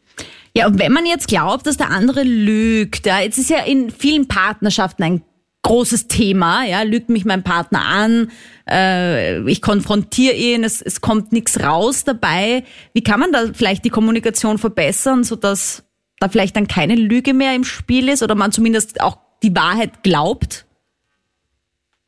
Ja, 0.57 0.67
und 0.67 0.81
wenn 0.81 0.91
man 0.91 1.07
jetzt 1.07 1.29
glaubt, 1.29 1.69
dass 1.69 1.77
der 1.77 1.91
andere 1.91 2.25
lügt, 2.25 3.07
ja, 3.07 3.21
jetzt 3.21 3.39
ist 3.39 3.51
ja 3.51 3.59
in 3.59 3.91
vielen 3.91 4.27
Partnerschaften 4.27 5.05
ein 5.05 5.23
großes 5.67 6.07
Thema, 6.07 6.65
ja, 6.65 6.83
lügt 6.83 7.09
mich 7.09 7.25
mein 7.25 7.43
Partner 7.43 7.85
an, 7.85 8.31
äh, 8.71 9.43
ich 9.51 9.61
konfrontiere 9.61 10.35
ihn, 10.35 10.63
es, 10.63 10.81
es 10.81 11.01
kommt 11.01 11.33
nichts 11.33 11.61
raus 11.61 12.05
dabei. 12.05 12.63
Wie 12.93 13.03
kann 13.03 13.19
man 13.19 13.33
da 13.33 13.47
vielleicht 13.53 13.85
die 13.85 13.91
Kommunikation 13.91 14.59
verbessern, 14.59 15.25
sodass 15.25 15.85
da 16.21 16.29
vielleicht 16.29 16.55
dann 16.57 16.69
keine 16.69 16.95
Lüge 16.95 17.35
mehr 17.35 17.55
im 17.55 17.65
Spiel 17.65 18.09
ist 18.09 18.23
oder 18.23 18.37
man 18.37 18.53
zumindest 18.53 19.01
auch 19.01 19.19
die 19.43 19.55
Wahrheit 19.55 20.05
glaubt? 20.05 20.66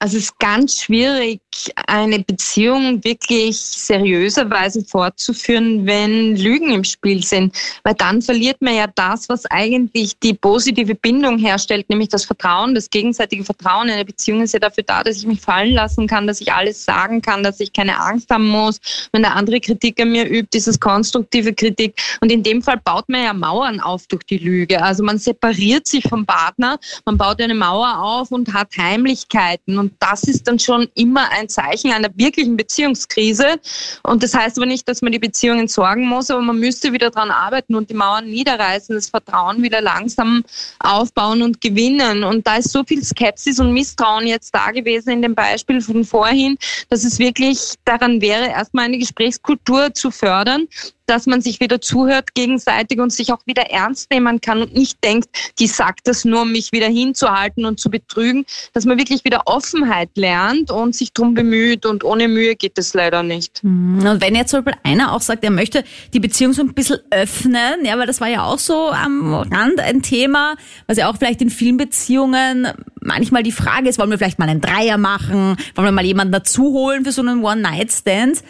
Also 0.00 0.16
es 0.16 0.24
ist 0.24 0.38
ganz 0.38 0.80
schwierig, 0.80 1.40
eine 1.88 2.20
Beziehung 2.20 3.02
wirklich 3.02 3.58
seriöserweise 3.58 4.84
fortzuführen, 4.84 5.86
wenn 5.86 6.36
Lügen 6.36 6.70
im 6.70 6.84
Spiel 6.84 7.24
sind. 7.24 7.52
Weil 7.82 7.94
dann 7.94 8.22
verliert 8.22 8.62
man 8.62 8.76
ja 8.76 8.86
das, 8.94 9.28
was 9.28 9.44
eigentlich 9.46 10.16
die 10.20 10.34
positive 10.34 10.94
Bindung 10.94 11.36
herstellt, 11.38 11.90
nämlich 11.90 12.10
das 12.10 12.24
Vertrauen, 12.24 12.76
das 12.76 12.90
gegenseitige 12.90 13.42
Vertrauen. 13.44 13.90
Eine 13.90 14.04
Beziehung 14.04 14.42
ist 14.42 14.54
ja 14.54 14.60
dafür 14.60 14.84
da, 14.84 15.02
dass 15.02 15.16
ich 15.16 15.26
mich 15.26 15.40
fallen 15.40 15.72
lassen 15.72 16.06
kann, 16.06 16.28
dass 16.28 16.40
ich 16.40 16.52
alles 16.52 16.84
sagen 16.84 17.20
kann, 17.20 17.42
dass 17.42 17.58
ich 17.58 17.72
keine 17.72 17.98
Angst 18.00 18.30
haben 18.30 18.46
muss. 18.46 18.80
Wenn 19.10 19.22
der 19.22 19.34
andere 19.34 19.58
Kritik 19.58 20.00
an 20.00 20.12
mir 20.12 20.28
übt, 20.28 20.56
ist 20.56 20.68
es 20.68 20.78
konstruktive 20.78 21.52
Kritik. 21.52 22.00
Und 22.20 22.30
in 22.30 22.44
dem 22.44 22.62
Fall 22.62 22.78
baut 22.84 23.08
man 23.08 23.24
ja 23.24 23.32
Mauern 23.32 23.80
auf 23.80 24.06
durch 24.06 24.22
die 24.24 24.38
Lüge. 24.38 24.80
Also 24.80 25.02
man 25.02 25.18
separiert 25.18 25.88
sich 25.88 26.04
vom 26.08 26.24
Partner, 26.24 26.78
man 27.04 27.18
baut 27.18 27.40
eine 27.40 27.54
Mauer 27.54 28.00
auf 28.00 28.30
und 28.30 28.54
hat 28.54 28.68
Heimlichkeiten. 28.76 29.76
Und 29.78 29.87
und 29.88 29.94
das 30.00 30.24
ist 30.24 30.46
dann 30.46 30.58
schon 30.58 30.88
immer 30.94 31.30
ein 31.30 31.48
Zeichen 31.48 31.92
einer 31.92 32.10
wirklichen 32.14 32.58
Beziehungskrise. 32.58 33.58
Und 34.02 34.22
das 34.22 34.34
heißt 34.34 34.58
aber 34.58 34.66
nicht, 34.66 34.86
dass 34.86 35.00
man 35.00 35.12
die 35.12 35.18
Beziehungen 35.18 35.66
sorgen 35.66 36.06
muss, 36.06 36.30
aber 36.30 36.42
man 36.42 36.58
müsste 36.58 36.92
wieder 36.92 37.10
daran 37.10 37.30
arbeiten 37.30 37.74
und 37.74 37.88
die 37.88 37.94
Mauern 37.94 38.28
niederreißen, 38.28 38.94
das 38.94 39.08
Vertrauen 39.08 39.62
wieder 39.62 39.80
langsam 39.80 40.44
aufbauen 40.80 41.40
und 41.42 41.62
gewinnen. 41.62 42.22
Und 42.22 42.46
da 42.46 42.56
ist 42.56 42.70
so 42.70 42.84
viel 42.84 43.02
Skepsis 43.02 43.60
und 43.60 43.72
Misstrauen 43.72 44.26
jetzt 44.26 44.54
da 44.54 44.72
gewesen 44.72 45.10
in 45.10 45.22
dem 45.22 45.34
Beispiel 45.34 45.80
von 45.80 46.04
vorhin, 46.04 46.58
dass 46.90 47.04
es 47.04 47.18
wirklich 47.18 47.76
daran 47.86 48.20
wäre, 48.20 48.48
erstmal 48.48 48.84
eine 48.84 48.98
Gesprächskultur 48.98 49.94
zu 49.94 50.10
fördern 50.10 50.68
dass 51.08 51.26
man 51.26 51.40
sich 51.40 51.60
wieder 51.60 51.80
zuhört 51.80 52.34
gegenseitig 52.34 53.00
und 53.00 53.12
sich 53.12 53.32
auch 53.32 53.40
wieder 53.46 53.70
ernst 53.70 54.10
nehmen 54.10 54.40
kann 54.40 54.60
und 54.62 54.74
nicht 54.74 55.02
denkt, 55.02 55.28
die 55.58 55.66
sagt 55.66 56.06
das 56.06 56.24
nur, 56.24 56.42
um 56.42 56.52
mich 56.52 56.72
wieder 56.72 56.88
hinzuhalten 56.88 57.64
und 57.64 57.80
zu 57.80 57.90
betrügen, 57.90 58.44
dass 58.72 58.84
man 58.84 58.98
wirklich 58.98 59.24
wieder 59.24 59.42
Offenheit 59.46 60.10
lernt 60.16 60.70
und 60.70 60.94
sich 60.94 61.12
drum 61.12 61.34
bemüht 61.34 61.86
und 61.86 62.04
ohne 62.04 62.28
Mühe 62.28 62.56
geht 62.56 62.78
es 62.78 62.94
leider 62.94 63.22
nicht. 63.22 63.62
Hm, 63.62 64.04
und 64.06 64.20
wenn 64.20 64.34
jetzt 64.34 64.50
zum 64.50 64.64
Beispiel 64.64 64.80
einer 64.84 65.12
auch 65.12 65.20
sagt, 65.20 65.44
er 65.44 65.50
möchte 65.50 65.84
die 66.12 66.20
Beziehung 66.20 66.52
so 66.52 66.62
ein 66.62 66.74
bisschen 66.74 66.98
öffnen, 67.10 67.84
ja, 67.84 67.98
weil 67.98 68.06
das 68.06 68.20
war 68.20 68.28
ja 68.28 68.44
auch 68.44 68.58
so 68.58 68.90
am 68.90 69.34
Rand 69.34 69.80
ein 69.80 70.02
Thema, 70.02 70.56
was 70.86 70.98
ja 70.98 71.10
auch 71.10 71.16
vielleicht 71.16 71.40
in 71.40 71.50
vielen 71.50 71.76
Beziehungen 71.76 72.68
manchmal 73.00 73.42
die 73.42 73.52
Frage 73.52 73.88
ist, 73.88 73.98
wollen 73.98 74.10
wir 74.10 74.18
vielleicht 74.18 74.38
mal 74.38 74.48
einen 74.48 74.60
Dreier 74.60 74.98
machen, 74.98 75.56
wollen 75.74 75.88
wir 75.88 75.92
mal 75.92 76.04
jemanden 76.04 76.32
dazu 76.32 76.72
holen 76.72 77.04
für 77.04 77.12
so 77.12 77.22
einen 77.22 77.42
One-Night-Stand? 77.42 78.42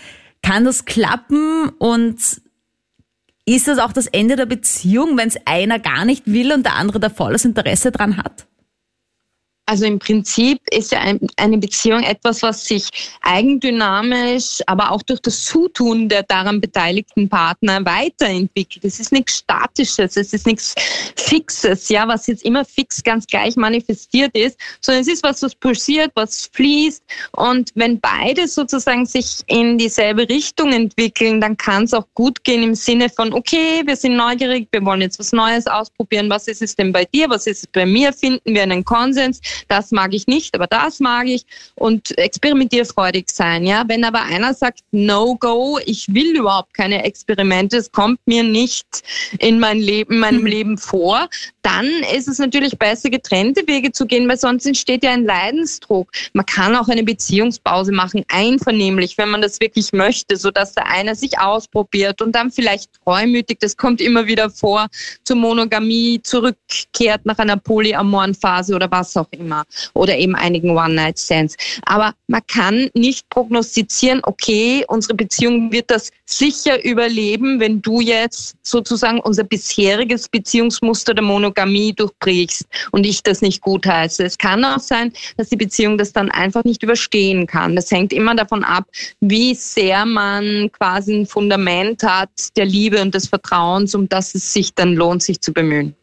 Kann 0.43 0.65
das 0.65 0.85
klappen 0.85 1.69
und 1.79 2.17
ist 3.55 3.69
das 3.69 3.78
auch 3.78 3.93
das 3.93 4.07
Ende 4.07 4.37
der 4.37 4.47
Beziehung, 4.47 5.17
wenn 5.17 5.28
es 5.28 5.38
einer 5.45 5.78
gar 5.78 6.05
nicht 6.05 6.26
will 6.26 6.52
und 6.52 6.64
der 6.64 6.75
andere 6.75 7.00
da 7.00 7.09
volles 7.09 7.45
Interesse 7.45 7.93
dran 7.93 8.17
hat? 8.17 8.47
Also 9.69 9.85
im 9.85 9.99
Prinzip 9.99 10.63
ist 10.71 10.93
ja 10.93 11.01
eine 11.37 11.59
Beziehung 11.59 12.03
etwas, 12.03 12.43
was 12.43 12.65
sich 12.65 12.89
eigendynamisch, 13.21 14.61
aber 14.67 14.91
auch 14.93 15.03
durch 15.03 15.21
das 15.21 15.45
Zutun 15.45 16.09
der 16.09 16.23
daran 16.23 16.59
beteiligten 16.59 17.29
Partner 17.29 17.85
weiterentwickelt. 17.85 18.87
Es 18.87 18.99
ist 18.99 19.13
nichts 19.13 19.37
Statisches, 19.37 20.17
es 20.17 20.33
ist 20.33 20.47
nichts 20.47 20.75
Fixes, 21.17 21.91
ja, 21.91 22.09
was 22.09 22.29
jetzt 22.29 22.47
immer 22.47 22.65
fix 22.65 23.03
ganz 23.03 23.27
gleich 23.27 23.57
manifestiert 23.57 24.35
ist, 24.35 24.59
sondern 24.81 25.03
es 25.03 25.09
ist 25.09 25.23
was, 25.23 25.43
was 25.43 25.55
pulsiert, 25.55 26.13
was 26.15 26.49
fließt. 26.55 27.03
Und 27.33 27.71
wenn 27.75 28.01
beide 28.01 28.49
sozusagen 28.49 29.05
sich 29.05 29.41
in 29.49 29.77
dieselbe 29.77 30.27
Richtung 30.31 30.73
entwickeln, 30.73 31.43
dann 31.43 31.59
kann 31.59 31.85
es 31.85 31.93
auch 31.93 32.07
gut 32.15 32.43
gehen 32.43 32.63
im 32.63 32.75
Sinne 32.75 33.11
von, 33.11 33.35
okay, 33.35 33.83
wir 33.85 33.97
sind 33.97 34.17
neugierig, 34.17 34.69
wir 34.73 34.83
wollen 34.83 35.03
jetzt 35.03 35.19
was 35.19 35.33
Neues 35.33 35.67
ausprobieren. 35.67 36.31
Was 36.31 36.49
ist 36.49 36.63
es 36.63 36.75
denn 36.75 36.91
bei 36.91 37.05
dir? 37.05 37.29
Was 37.29 37.47
ist 37.47 37.65
es 37.65 37.67
bei 37.67 37.85
mir? 37.85 38.15
Finden 38.15 38.55
wir 38.55 38.63
einen 38.63 38.83
Konsens? 38.83 39.43
Das 39.67 39.91
mag 39.91 40.15
ich 40.15 40.27
nicht, 40.27 40.55
aber 40.55 40.67
das 40.67 41.00
mag 41.00 41.27
ich 41.27 41.45
und 41.75 42.17
experimentierfreudig 42.17 43.31
sein. 43.31 43.65
Ja, 43.65 43.85
wenn 43.87 44.05
aber 44.05 44.23
einer 44.23 44.55
sagt 44.55 44.81
No 44.91 45.37
Go, 45.37 45.79
ich 45.85 46.12
will 46.15 46.37
überhaupt 46.37 46.75
keine 46.75 47.05
Experimente, 47.05 47.79
es 47.79 47.91
kommt 47.91 48.21
mir 48.27 48.43
nicht 48.43 48.87
in 49.38 49.59
mein 49.59 49.79
Leben, 49.79 50.19
meinem 50.19 50.47
Leben 50.47 50.79
vor, 50.79 51.29
dann 51.69 51.87
ist 52.15 52.29
es 52.29 52.39
natürlich 52.39 52.79
besser, 52.79 53.11
getrennte 53.11 53.67
Wege 53.67 53.93
zu 53.93 54.07
gehen, 54.07 54.29
weil 54.29 54.39
sonst 54.39 54.67
entsteht 54.67 55.03
ja 55.03 55.11
ein 55.11 55.25
Leidensdruck. 55.25 56.11
Man 56.33 56.47
kann 56.47 56.77
auch 56.77 56.89
eine 56.89 57.03
Beziehungspause 57.03 57.93
machen, 57.93 58.25
einvernehmlich, 58.29 59.19
wenn 59.19 59.31
man 59.31 59.43
das 59.43 59.61
wirklich 59.61 59.93
möchte, 59.93 60.37
so 60.37 60.51
dass 60.51 60.75
der 60.75 60.87
eine 60.87 61.15
sich 61.15 61.39
ausprobiert 61.39 62.23
und 62.23 62.33
dann 62.33 62.51
vielleicht 62.51 62.91
treumütig, 63.05 63.59
das 63.61 63.77
kommt 63.77 64.01
immer 64.01 64.27
wieder 64.27 64.51
vor, 64.51 64.87
zur 65.25 65.37
Monogamie 65.37 66.21
zurückkehrt 66.23 67.27
nach 67.27 67.39
einer 67.39 67.57
polyamoren 67.57 68.35
Phase 68.35 68.75
oder 68.75 68.91
was 68.91 69.17
auch 69.17 69.27
immer 69.31 69.49
immer 69.49 69.65
oder 69.95 70.17
eben 70.17 70.35
einigen 70.35 70.71
One-Night-Stands. 70.71 71.57
Aber 71.83 72.15
man 72.27 72.43
kann 72.47 72.91
nicht 72.95 73.29
prognostizieren, 73.31 74.21
okay, 74.25 74.85
unsere 74.89 75.15
Beziehung 75.15 75.73
wird 75.73 75.91
das 75.91 76.11
sicher 76.31 76.85
überleben, 76.85 77.59
wenn 77.59 77.81
du 77.81 78.01
jetzt 78.01 78.57
sozusagen 78.63 79.19
unser 79.21 79.45
bisheriges 79.45 80.29
Beziehungsmuster 80.29 81.15
der 81.15 81.25
Monogamie 81.25 81.95
durchbrichst 81.95 82.67
und 82.91 83.07
ich 83.07 83.23
das 83.23 83.41
nicht 83.41 83.63
gut 83.63 83.87
heiße. 83.87 84.25
Es 84.25 84.37
kann 84.37 84.63
auch 84.65 84.79
sein, 84.79 85.13
dass 85.39 85.49
die 85.49 85.57
Beziehung 85.57 85.97
das 85.97 86.13
dann 86.13 86.31
einfach 86.31 86.65
nicht 86.65 86.83
überstehen 86.83 87.47
kann. 87.47 87.75
Das 87.75 87.91
hängt 87.91 88.13
immer 88.13 88.35
davon 88.35 88.63
ab, 88.63 88.85
wie 89.21 89.55
sehr 89.55 90.05
man 90.05 90.71
quasi 90.73 91.21
ein 91.21 91.27
Fundament 91.27 92.03
hat 92.03 92.31
der 92.57 92.67
Liebe 92.67 93.01
und 93.01 93.15
des 93.15 93.29
Vertrauens, 93.29 93.95
um 93.95 94.07
das 94.09 94.35
es 94.35 94.53
sich 94.53 94.75
dann 94.75 94.95
lohnt, 94.95 95.23
sich 95.23 95.41
zu 95.41 95.53
bemühen. 95.53 95.95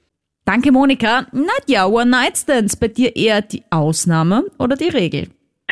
Danke, 0.46 0.72
Monika. 0.72 1.28
Nadja, 1.32 1.86
One-Night-Stands 1.86 2.76
bei 2.76 2.88
dir 2.88 3.16
eher 3.16 3.42
die 3.42 3.64
Ausnahme 3.70 4.46
oder 4.58 4.76
die 4.76 4.90
Regel? 4.90 5.28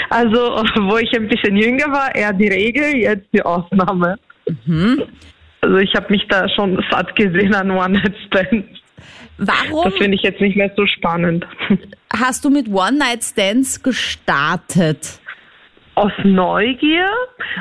Also, 0.10 0.38
wo 0.38 0.98
ich 0.98 1.12
ein 1.16 1.28
bisschen 1.28 1.56
jünger 1.56 1.92
war, 1.92 2.14
eher 2.14 2.34
die 2.34 2.48
Regel, 2.48 2.96
jetzt 2.96 3.28
die 3.34 3.42
Ausnahme. 3.42 4.18
Mhm. 4.66 5.04
Also, 5.62 5.78
ich 5.78 5.94
habe 5.96 6.08
mich 6.10 6.28
da 6.28 6.48
schon 6.50 6.84
satt 6.90 7.16
gesehen 7.16 7.56
an 7.56 7.72
One-Night-Stands. 7.72 8.84
Warum? 9.38 9.84
Das 9.86 9.96
finde 9.96 10.16
ich 10.16 10.22
jetzt 10.22 10.42
nicht 10.42 10.56
mehr 10.56 10.72
so 10.76 10.86
spannend. 10.86 11.46
Hast 12.16 12.46
du 12.46 12.50
mit 12.50 12.68
One-Night-Stands 12.70 13.82
gestartet? 13.82 15.20
Aus 15.96 16.12
Neugier. 16.24 17.08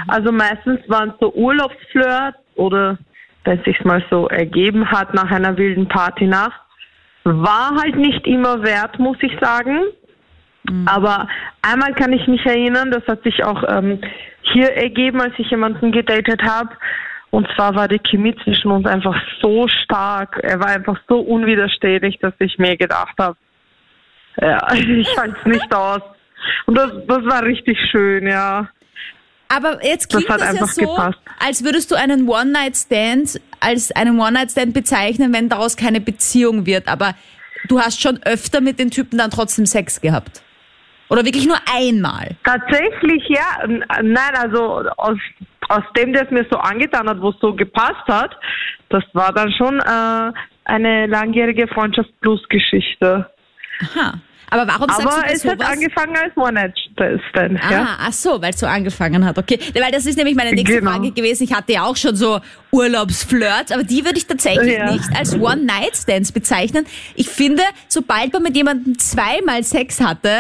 Also 0.09 0.33
meistens 0.33 0.81
waren 0.89 1.11
es 1.11 1.15
so 1.21 1.33
Urlaubsflirt 1.35 2.35
oder 2.55 2.99
wenn 3.45 3.59
es 3.59 3.65
sich 3.65 3.83
mal 3.85 4.05
so 4.11 4.29
ergeben 4.29 4.91
hat 4.91 5.15
nach 5.15 5.31
einer 5.31 5.57
wilden 5.57 5.89
Partynacht. 5.89 6.61
War 7.25 7.77
halt 7.77 7.97
nicht 7.97 8.27
immer 8.27 8.63
wert, 8.63 8.99
muss 8.99 9.17
ich 9.21 9.33
sagen. 9.41 9.81
Mhm. 10.65 10.87
Aber 10.87 11.29
einmal 11.63 11.95
kann 11.95 12.13
ich 12.13 12.27
mich 12.27 12.45
erinnern, 12.47 12.91
das 12.91 13.07
hat 13.07 13.23
sich 13.23 13.43
auch 13.45 13.63
ähm, 13.69 14.01
hier 14.43 14.73
ergeben, 14.73 15.21
als 15.21 15.35
ich 15.39 15.51
jemanden 15.51 15.93
gedatet 15.93 16.43
habe. 16.43 16.71
Und 17.31 17.49
zwar 17.57 17.75
war 17.75 17.89
die 17.89 17.99
Chemie 17.99 18.37
zwischen 18.45 18.71
uns 18.71 18.87
einfach 18.87 19.17
so 19.41 19.67
stark. 19.67 20.39
Er 20.43 20.61
war 20.61 20.69
einfach 20.69 20.99
so 21.09 21.19
unwiderstehlich, 21.19 22.19
dass 22.21 22.35
ich 22.39 22.59
mir 22.59 22.77
gedacht 22.77 23.15
habe, 23.19 23.37
ja, 24.41 24.73
ich 24.75 25.09
halte 25.17 25.37
es 25.41 25.47
nicht 25.47 25.75
aus. 25.75 26.03
Und 26.67 26.77
das, 26.77 26.91
das 27.07 27.25
war 27.25 27.43
richtig 27.43 27.79
schön, 27.91 28.27
ja. 28.27 28.69
Aber 29.49 29.85
jetzt 29.85 30.09
klingt 30.09 30.29
hat 30.29 30.41
das, 30.41 30.47
ja 30.47 30.53
einfach 30.53 30.69
so, 30.69 30.81
gepasst. 30.83 31.19
als 31.39 31.65
würdest 31.65 31.91
du 31.91 31.95
einen 31.95 32.29
One-Night-Stand 32.29 33.41
als 33.61 33.93
einen 33.93 34.19
One-Night-Stand 34.19 34.73
bezeichnen, 34.75 35.33
wenn 35.33 35.49
daraus 35.49 35.77
keine 35.77 36.01
Beziehung 36.01 36.67
wird. 36.67 36.89
Aber 36.89 37.15
du 37.69 37.81
hast 37.81 38.01
schon 38.01 38.23
öfter 38.25 38.61
mit 38.61 38.79
den 38.79 38.91
Typen 38.91 39.19
dann 39.19 39.31
trotzdem 39.31 39.67
Sex 39.67 40.01
gehabt. 40.01 40.43
Oder 41.13 41.25
wirklich 41.25 41.47
nur 41.47 41.59
einmal. 41.73 42.31
Tatsächlich, 42.45 43.23
ja. 43.29 43.67
Nein, 44.03 44.35
also 44.35 44.83
aus, 44.97 45.19
aus 45.69 45.83
dem, 45.97 46.13
der 46.13 46.25
es 46.25 46.31
mir 46.31 46.47
so 46.51 46.59
angetan 46.59 47.09
hat, 47.09 47.21
wo 47.21 47.31
es 47.31 47.37
so 47.41 47.55
gepasst 47.55 48.07
hat, 48.09 48.35
das 48.89 49.05
war 49.13 49.33
dann 49.33 49.53
schon 49.53 49.79
äh, 49.81 50.33
eine 50.65 51.07
langjährige 51.07 51.69
Freundschaft 51.69 52.09
plus 52.21 52.41
Geschichte. 52.49 53.31
Aha. 53.83 54.15
Aber 54.51 54.69
warum 54.69 54.87
sagst 54.87 55.01
Aber 55.07 55.17
du 55.17 55.23
bei 55.23 55.33
es 55.33 55.45
hat 55.47 55.63
angefangen 55.65 56.15
als 56.15 56.37
One-Night-Stand, 56.37 57.59
Ah, 57.65 57.71
ja. 57.73 57.89
ach 58.01 58.13
so, 58.13 58.43
weil 58.43 58.51
es 58.51 58.61
so 58.61 58.67
angefangen 58.67 59.25
hat. 59.25 59.39
Okay, 59.39 59.59
weil 59.75 59.91
das 59.91 60.05
ist 60.05 60.19
nämlich 60.19 60.35
meine 60.37 60.53
nächste 60.53 60.79
Genau. 60.81 60.91
Frage 60.91 61.11
gewesen. 61.11 61.45
Ich 61.45 61.55
hatte 61.55 61.73
ja 61.73 61.85
auch 61.85 61.97
schon 61.97 62.15
so 62.17 62.39
Urlaubsflirts, 62.71 63.73
aber 63.73 63.83
die 63.83 64.05
würde 64.05 64.19
ich 64.19 64.27
tatsächlich 64.27 64.77
Ja. 64.77 64.93
nicht 64.93 65.05
als 65.17 65.35
One-Night-Stands 65.39 66.33
bezeichnen. 66.33 66.85
Ich 67.15 67.29
finde, 67.31 67.63
sobald 67.89 68.33
man 68.35 68.43
mit 68.43 68.55
jemandem 68.55 68.99
zweimal 68.99 69.63
Sex 69.65 70.01
hatte, 70.03 70.31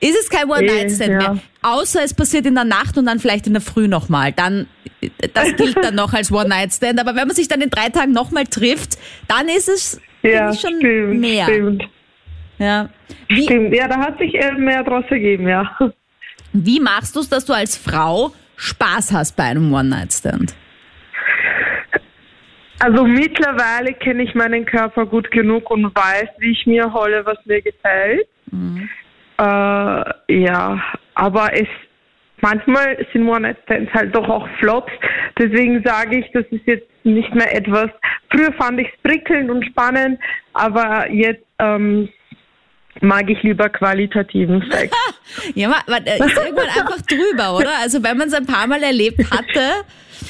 ist 0.00 0.16
es 0.18 0.30
kein 0.30 0.48
One-Night-Stand 0.50 1.10
Eh, 1.10 1.12
ja. 1.12 1.32
mehr. 1.34 1.38
Außer 1.62 2.02
es 2.02 2.14
passiert 2.14 2.46
in 2.46 2.54
der 2.54 2.64
Nacht 2.64 2.96
und 2.98 3.06
dann 3.06 3.18
vielleicht 3.18 3.46
in 3.46 3.52
der 3.52 3.60
Früh 3.62 3.86
nochmal. 3.88 4.32
Dann, 4.32 4.66
das 5.34 5.54
gilt 5.56 5.76
dann 5.76 5.94
noch 5.94 6.12
als 6.14 6.32
One-Night-Stand. 6.32 6.98
Aber 7.00 7.14
wenn 7.14 7.26
man 7.26 7.36
sich 7.36 7.48
dann 7.48 7.60
in 7.60 7.70
drei 7.70 7.88
Tagen 7.90 8.12
nochmal 8.12 8.44
trifft, 8.46 8.98
dann 9.28 9.48
ist 9.48 9.68
es 9.68 10.00
Ja, 10.22 10.52
schon 10.54 10.76
stimmt, 10.78 11.20
mehr. 11.20 11.44
stimmt. 11.44 11.84
Ja. 12.58 12.88
Wie, 13.28 13.44
Stimmt, 13.44 13.74
ja, 13.74 13.88
da 13.88 13.98
hat 13.98 14.18
sich 14.18 14.32
mehr 14.58 14.82
draus 14.84 15.04
ergeben, 15.08 15.48
ja. 15.48 15.78
Wie 16.52 16.80
machst 16.80 17.16
du 17.16 17.20
es, 17.20 17.28
dass 17.28 17.44
du 17.46 17.52
als 17.54 17.76
Frau 17.76 18.32
Spaß 18.56 19.12
hast 19.12 19.36
bei 19.36 19.44
einem 19.44 19.72
One-Night-Stand? 19.72 20.54
Also 22.78 23.04
mittlerweile 23.04 23.92
kenne 23.94 24.22
ich 24.22 24.34
meinen 24.34 24.64
Körper 24.64 25.04
gut 25.06 25.30
genug 25.30 25.70
und 25.70 25.84
weiß, 25.94 26.28
wie 26.38 26.52
ich 26.52 26.66
mir 26.66 26.90
hole, 26.92 27.24
was 27.26 27.36
mir 27.44 27.60
gefällt. 27.60 28.26
Äh, 29.40 30.42
ja, 30.44 30.82
aber 31.14 31.50
es 31.54 31.68
manchmal 32.42 33.06
sind 33.12 33.26
One-Night-Stands 33.26 33.92
halt 33.94 34.14
doch 34.14 34.28
auch 34.28 34.46
Flops. 34.58 34.92
Deswegen 35.38 35.82
sage 35.82 36.18
ich, 36.18 36.26
das 36.32 36.44
ist 36.50 36.66
jetzt 36.66 36.86
nicht 37.04 37.34
mehr 37.34 37.54
etwas. 37.54 37.88
Früher 38.30 38.52
fand 38.54 38.80
ich 38.80 38.88
es 38.88 39.02
prickelnd 39.02 39.50
und 39.50 39.64
spannend, 39.64 40.18
aber 40.52 41.10
jetzt 41.10 41.44
ähm, 41.58 42.10
mag 43.00 43.30
ich 43.30 43.42
lieber 43.42 43.68
qualitativen 43.68 44.62
Sex. 44.70 44.94
Ja, 45.54 45.68
man, 45.68 46.02
ist 46.04 46.18
irgendwann 46.18 46.68
einfach 46.68 47.00
drüber, 47.02 47.56
oder? 47.56 47.70
Also 47.80 48.02
wenn 48.02 48.18
man 48.18 48.26
es 48.28 48.34
ein 48.34 48.46
paar 48.46 48.66
Mal 48.66 48.82
erlebt 48.82 49.20
hatte. 49.30 49.84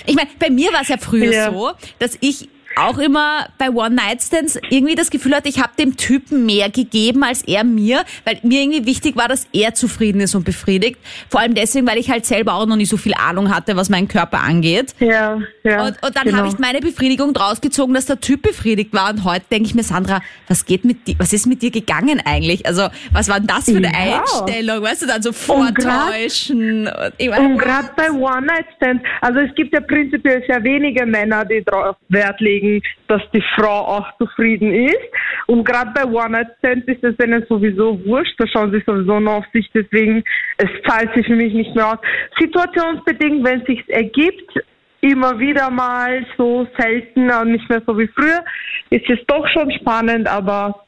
Ich 0.07 0.15
meine, 0.15 0.29
bei 0.39 0.51
mir 0.51 0.71
war 0.73 0.83
es 0.83 0.89
ja 0.89 0.99
früher 0.99 1.33
Ja. 1.33 1.51
so, 1.51 1.71
dass 1.99 2.19
ich 2.21 2.49
auch 2.77 2.99
immer 2.99 3.49
bei 3.59 3.71
One-Night-Stands 3.71 4.59
irgendwie 4.71 4.95
das 4.95 5.11
Gefühl 5.11 5.35
hatte, 5.35 5.49
ich 5.49 5.61
habe 5.61 5.73
dem 5.79 5.97
Typen 5.97 6.47
mehr 6.47 6.71
gegeben 6.71 7.25
als 7.25 7.43
er 7.43 7.65
mir, 7.65 8.05
weil 8.25 8.39
mir 8.43 8.63
irgendwie 8.63 8.87
wichtig 8.87 9.17
war, 9.17 9.29
dass 9.29 9.47
er 9.53 9.75
zufrieden 9.75 10.21
ist 10.21 10.35
und 10.35 10.45
befriedigt. 10.45 10.99
Vor 11.29 11.41
allem 11.41 11.55
deswegen, 11.55 11.87
weil 11.87 11.99
ich 11.99 12.11
halt 12.11 12.27
selber 12.27 12.55
auch 12.55 12.67
noch 12.67 12.77
nicht 12.77 12.89
so 12.89 12.97
viel 12.97 13.15
Ahnung 13.15 13.55
hatte, 13.55 13.77
was 13.77 13.91
meinen 13.91 14.09
Körper 14.09 14.41
angeht. 14.41 14.95
Ja, 15.01 15.41
ja. 15.65 15.87
Und, 15.87 16.03
und 16.03 16.17
dann 16.17 16.25
genau. 16.25 16.39
habe 16.39 16.49
ich 16.49 16.59
meine 16.59 16.81
Befriedigung 16.81 17.35
draus 17.35 17.61
gezogen, 17.61 17.95
dass 17.95 18.07
der 18.07 18.21
Typ 18.21 18.43
befriedigt 18.43 18.93
war. 18.93 19.11
Und 19.11 19.25
heute 19.25 19.45
denke 19.51 19.67
ich 19.67 19.75
mir, 19.75 19.83
Sandra, 19.83 20.21
was 20.49 20.65
geht 20.65 20.85
mit 20.85 21.07
dir, 21.07 21.17
was 21.19 21.33
ist 21.33 21.47
mit 21.47 21.63
dir 21.63 21.71
gegangen 21.71 22.21
eigentlich? 22.25 22.67
Also, 22.67 22.89
was 23.13 23.29
war 23.29 23.39
denn 23.39 23.49
das 23.49 23.65
für 23.65 23.77
eine 23.77 23.93
Ja. 23.93 24.21
Einstellung? 24.21 24.83
Weißt 24.83 25.03
du, 25.03 25.07
dann 25.07 25.23
so 25.23 25.33
vortäuschen. 25.33 26.87
Und 26.89 27.59
gerade 27.59 27.91
bei 27.97 28.11
One-Night-Stands, 28.11 29.05
also 29.21 29.41
es 29.41 29.55
gibt 29.55 29.75
ja 29.75 29.81
prinzipiell 29.81 30.43
sehr 30.47 30.63
wenige 30.63 31.05
Männer, 31.07 31.45
die 31.45 31.63
darauf 31.65 31.97
Wert 32.09 32.41
legen, 32.41 32.60
dass 33.09 33.23
die 33.33 33.43
Frau 33.55 33.87
auch 33.97 34.07
zufrieden 34.19 34.73
ist. 34.73 34.99
Und 35.47 35.65
gerade 35.65 35.91
bei 35.95 36.05
One-Night-Stands 36.05 36.87
ist 36.87 37.05
es 37.05 37.17
denen 37.17 37.45
sowieso 37.49 38.05
wurscht, 38.07 38.35
da 38.39 38.47
schauen 38.47 38.73
sie 38.73 38.83
sowieso 38.87 39.21
nur 39.21 39.35
auf 39.35 39.45
sich, 39.53 39.69
deswegen 39.75 40.23
es 40.59 40.71
zahlt 40.87 41.15
sich 41.15 41.27
für 41.27 41.37
mich 41.37 41.53
nicht 41.53 41.75
mehr 41.75 41.93
aus. 41.93 41.99
Situationsbedingt, 42.39 43.45
wenn 43.45 43.61
es 43.61 43.67
sich 43.67 43.89
ergibt, 43.89 44.53
immer 45.01 45.39
wieder 45.39 45.71
mal 45.71 46.27
so 46.37 46.67
seltener 46.79 47.43
und 47.43 47.53
nicht 47.53 47.69
mehr 47.69 47.83
so 47.87 47.99
wie 47.99 48.09
früher, 48.09 48.45
ist 48.91 49.09
es 49.09 49.19
doch 49.27 49.47
schon 49.49 49.71
spannend, 49.73 50.29
aber 50.29 50.85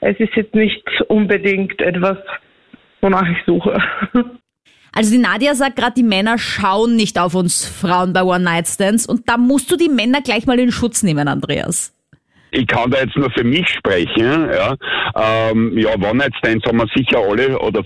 es 0.00 0.18
ist 0.20 0.34
jetzt 0.36 0.54
nicht 0.54 0.84
unbedingt 1.08 1.80
etwas, 1.80 2.18
wonach 3.00 3.28
ich 3.28 3.38
suche. 3.46 3.82
also 4.94 5.10
die 5.10 5.18
Nadia 5.18 5.54
sagt 5.54 5.76
gerade, 5.76 5.94
die 5.94 6.02
Männer 6.02 6.38
schauen 6.38 6.94
nicht 6.96 7.18
auf 7.18 7.34
uns 7.34 7.64
Frauen 7.64 8.12
bei 8.12 8.22
One-Night-Stands. 8.22 9.06
Und 9.06 9.28
da 9.28 9.36
musst 9.36 9.70
du 9.70 9.76
die 9.76 9.88
Männer 9.88 10.22
gleich 10.22 10.46
mal 10.46 10.58
in 10.58 10.70
Schutz 10.70 11.02
nehmen, 11.02 11.26
Andreas. 11.26 11.93
Ich 12.54 12.66
kann 12.66 12.90
da 12.90 12.98
jetzt 13.00 13.16
nur 13.16 13.30
für 13.30 13.44
mich 13.44 13.68
sprechen, 13.68 14.48
ja. 14.52 14.74
Ähm, 15.16 15.76
ja, 15.76 15.94
One-Night-Stands 15.94 16.66
haben 16.66 16.78
wir 16.78 16.86
sicher 16.94 17.18
alle 17.18 17.58
oder 17.58 17.82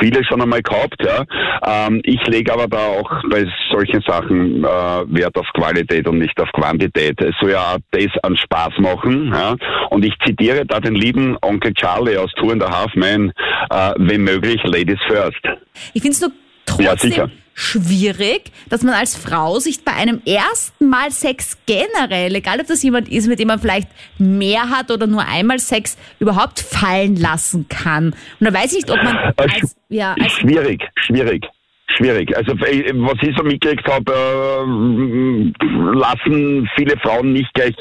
viele 0.00 0.24
schon 0.24 0.42
einmal 0.42 0.62
gehabt, 0.62 0.96
ja. 1.04 1.24
Ähm, 1.66 2.00
ich 2.04 2.20
lege 2.26 2.52
aber 2.52 2.66
da 2.66 2.78
auch 2.78 3.10
bei 3.30 3.46
solchen 3.70 4.00
Sachen 4.06 4.64
äh, 4.64 4.66
Wert 4.66 5.36
auf 5.36 5.46
Qualität 5.54 6.08
und 6.08 6.18
nicht 6.18 6.38
auf 6.40 6.48
Quantität. 6.52 7.20
Es 7.20 7.34
soll 7.40 7.52
ja 7.52 7.74
auch 7.74 7.78
das 7.90 8.10
an 8.22 8.36
Spaß 8.36 8.78
machen, 8.78 9.32
ja. 9.32 9.56
Und 9.90 10.04
ich 10.04 10.14
zitiere 10.24 10.66
da 10.66 10.80
den 10.80 10.94
lieben 10.94 11.36
Onkel 11.42 11.72
Charlie 11.74 12.16
aus 12.16 12.32
Tour 12.36 12.52
in 12.52 12.60
the 12.60 12.66
Half 12.66 12.94
Man, 12.94 13.32
äh, 13.70 13.92
wenn 13.96 14.22
möglich, 14.22 14.60
Ladies 14.64 15.00
first. 15.08 15.40
Ich 15.94 16.02
finde 16.02 16.14
es 16.14 16.20
nur 16.20 16.30
Ja, 16.78 16.90
trotzdem 16.90 17.10
sicher. 17.10 17.30
Schwierig, 17.54 18.52
dass 18.68 18.82
man 18.82 18.94
als 18.94 19.16
Frau 19.16 19.58
sich 19.58 19.84
bei 19.84 19.92
einem 19.92 20.20
ersten 20.26 20.88
Mal 20.88 21.10
Sex 21.10 21.58
generell, 21.66 22.34
egal 22.34 22.60
ob 22.60 22.66
das 22.66 22.82
jemand 22.82 23.08
ist, 23.08 23.28
mit 23.28 23.38
dem 23.38 23.48
man 23.48 23.58
vielleicht 23.58 23.88
mehr 24.18 24.70
hat 24.70 24.90
oder 24.90 25.06
nur 25.06 25.24
einmal 25.26 25.58
Sex, 25.58 25.96
überhaupt 26.18 26.60
fallen 26.60 27.16
lassen 27.16 27.66
kann. 27.68 28.14
Und 28.38 28.46
da 28.46 28.52
weiß 28.52 28.72
ich 28.72 28.86
nicht, 28.86 28.90
ob 28.90 29.02
man 29.02 29.16
Äh, 29.16 29.32
als, 29.36 29.76
ja, 29.88 30.14
als 30.18 30.32
Schwierig, 30.32 30.82
schwierig. 31.06 31.44
Schwierig. 31.96 32.36
Also 32.36 32.52
äh, 32.52 32.92
was 32.94 33.16
ich 33.20 33.36
so 33.36 33.42
mitgekriegt 33.42 33.86
habe, 33.88 34.12
äh, 34.12 35.66
lassen 35.98 36.68
viele 36.76 36.96
Frauen 37.00 37.32
nicht 37.32 37.52
gleich 37.54 37.74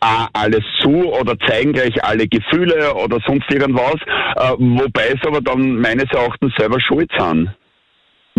äh, 0.00 0.26
alles 0.32 0.64
zu 0.80 1.12
oder 1.12 1.38
zeigen 1.46 1.72
gleich 1.72 2.02
alle 2.02 2.26
Gefühle 2.26 2.92
oder 2.94 3.18
sonst 3.26 3.50
irgendwas, 3.50 3.94
äh, 4.36 4.56
wobei 4.58 5.14
es 5.14 5.26
aber 5.26 5.40
dann 5.40 5.76
meines 5.76 6.10
Erachtens 6.10 6.52
selber 6.58 6.80
schuld 6.80 7.10
sind. 7.16 7.50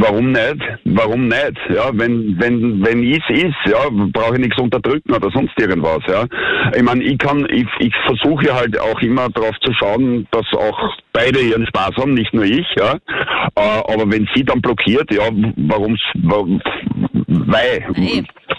Warum 0.01 0.31
nicht? 0.31 0.61
Warum 0.85 1.27
nicht? 1.27 1.57
Ja, 1.69 1.91
wenn 1.93 2.35
wenn 2.39 2.83
wenn 2.83 3.03
ich 3.03 3.23
ist, 3.29 3.55
ja, 3.65 3.87
brauche 4.11 4.33
ich 4.33 4.39
nichts 4.39 4.59
unterdrücken 4.59 5.13
oder 5.13 5.29
sonst 5.31 5.53
irgendwas. 5.59 5.99
Ja, 6.07 6.25
ich 6.75 6.81
meine, 6.81 7.03
ich 7.03 7.17
kann, 7.19 7.45
ich, 7.51 7.67
ich 7.79 7.93
versuche 8.07 8.53
halt 8.53 8.79
auch 8.79 8.99
immer 9.01 9.29
darauf 9.29 9.57
zu 9.59 9.71
schauen, 9.73 10.27
dass 10.31 10.45
auch 10.53 10.79
beide 11.13 11.39
ihren 11.39 11.67
Spaß 11.67 11.95
haben, 11.97 12.15
nicht 12.15 12.33
nur 12.33 12.45
ich. 12.45 12.65
Ja, 12.77 12.95
äh, 13.55 13.93
aber 13.93 14.11
wenn 14.11 14.27
sie 14.33 14.43
dann 14.43 14.61
blockiert, 14.61 15.11
ja, 15.13 15.29
warum? 15.57 15.97
weil 17.27 17.85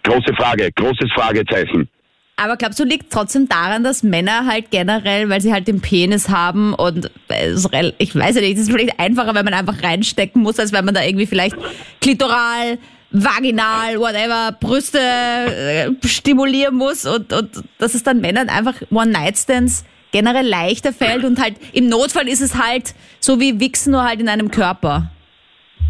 große 0.04 0.34
Frage, 0.36 0.70
großes 0.76 1.10
Fragezeichen. 1.14 1.88
Aber 2.36 2.56
glaubst 2.56 2.80
du, 2.80 2.84
liegt 2.84 3.12
trotzdem 3.12 3.46
daran, 3.48 3.84
dass 3.84 4.02
Männer 4.02 4.46
halt 4.46 4.70
generell, 4.70 5.28
weil 5.28 5.40
sie 5.40 5.52
halt 5.52 5.68
den 5.68 5.80
Penis 5.80 6.28
haben 6.28 6.74
und 6.74 7.10
rel- 7.30 7.94
ich 7.98 8.14
weiß 8.16 8.34
ja 8.36 8.40
nicht, 8.40 8.54
es 8.56 8.62
ist 8.64 8.72
vielleicht 8.72 8.98
einfacher, 8.98 9.34
wenn 9.34 9.44
man 9.44 9.54
einfach 9.54 9.82
reinstecken 9.82 10.42
muss, 10.42 10.58
als 10.58 10.72
wenn 10.72 10.84
man 10.84 10.94
da 10.94 11.02
irgendwie 11.04 11.26
vielleicht 11.26 11.56
klitoral, 12.00 12.78
vaginal, 13.10 13.98
whatever, 13.98 14.56
Brüste 14.58 14.98
äh, 14.98 15.90
stimulieren 16.06 16.74
muss 16.74 17.04
und, 17.04 17.32
und 17.32 17.50
dass 17.78 17.94
es 17.94 18.02
dann 18.02 18.20
Männern 18.20 18.48
einfach 18.48 18.74
One-Night-Stands 18.90 19.84
generell 20.10 20.46
leichter 20.46 20.92
fällt 20.92 21.24
und 21.24 21.40
halt 21.40 21.56
im 21.72 21.88
Notfall 21.88 22.28
ist 22.28 22.40
es 22.40 22.56
halt 22.56 22.94
so 23.20 23.40
wie 23.40 23.60
Wichsen 23.60 23.92
nur 23.92 24.04
halt 24.04 24.20
in 24.20 24.28
einem 24.28 24.50
Körper. 24.50 25.10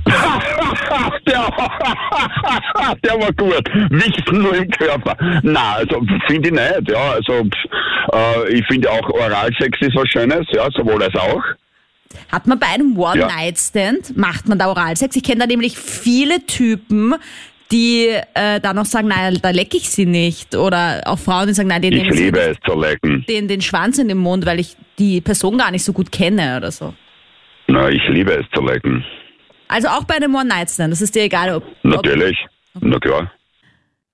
der, 1.27 1.47
der 3.05 3.21
war 3.21 3.33
gut. 3.33 3.69
Wichsen 3.91 4.43
nur 4.43 4.55
im 4.57 4.71
Körper. 4.71 5.17
Na, 5.43 5.75
also 5.75 6.03
finde 6.27 6.49
ich 6.49 6.55
nicht. 6.55 6.91
Ja, 6.91 7.13
also 7.13 7.47
äh, 8.13 8.53
ich 8.53 8.67
finde 8.67 8.91
auch 8.91 9.09
Oralsex 9.11 9.79
ist 9.81 9.95
was 9.97 10.09
Schönes, 10.09 10.47
ja, 10.53 10.69
sowohl 10.75 11.03
als 11.03 11.15
auch. 11.15 11.43
Hat 12.31 12.47
man 12.47 12.59
bei 12.59 12.67
einem 12.67 12.99
One-Night-Stand, 12.99 14.17
macht 14.17 14.47
man 14.49 14.59
da 14.59 14.69
Oralsex? 14.69 15.17
Ich 15.17 15.23
kenne 15.23 15.41
da 15.41 15.47
nämlich 15.47 15.79
viele 15.79 16.45
Typen, 16.45 17.15
die 17.71 18.09
äh, 18.35 18.61
dann 18.61 18.77
noch 18.77 18.85
sagen, 18.85 19.09
nein, 19.09 19.39
da 19.41 19.49
lecke 19.51 19.79
ich 19.79 19.89
sie 19.89 20.05
nicht. 20.05 20.55
Oder 20.55 21.01
auch 21.07 21.19
Frauen, 21.19 21.47
die 21.47 21.55
sagen, 21.55 21.69
nein, 21.69 21.81
den 21.81 21.95
Ich 21.95 22.03
nehmen 22.03 22.13
sie 22.17 22.25
liebe 22.25 22.39
es 22.41 22.59
zu 22.67 22.79
lecken. 22.79 23.25
den, 23.29 23.49
den 23.49 23.63
Schwanz 23.63 23.97
in 23.99 24.09
den 24.09 24.19
Mund, 24.19 24.45
weil 24.45 24.61
ich 24.61 24.77
die 24.99 25.23
Person 25.23 25.57
gar 25.57 25.71
nicht 25.71 25.85
so 25.85 25.95
gut 25.95 26.13
kenne 26.13 26.59
oder 26.59 26.71
so. 26.71 26.93
Na, 27.69 27.89
ich 27.89 28.03
liebe 28.09 28.33
es 28.33 28.45
zu 28.55 28.63
lecken. 28.63 29.03
Also 29.73 29.89
auch 29.89 30.05
bei 30.05 30.17
einem 30.17 30.35
One-Night-Stand, 30.35 30.93
das 30.93 31.01
ist 31.01 31.15
dir 31.15 31.23
egal, 31.23 31.55
ob, 31.55 31.65
ob 31.65 31.83
Natürlich. 31.83 32.37
Na 32.79 32.99
klar. 32.99 33.33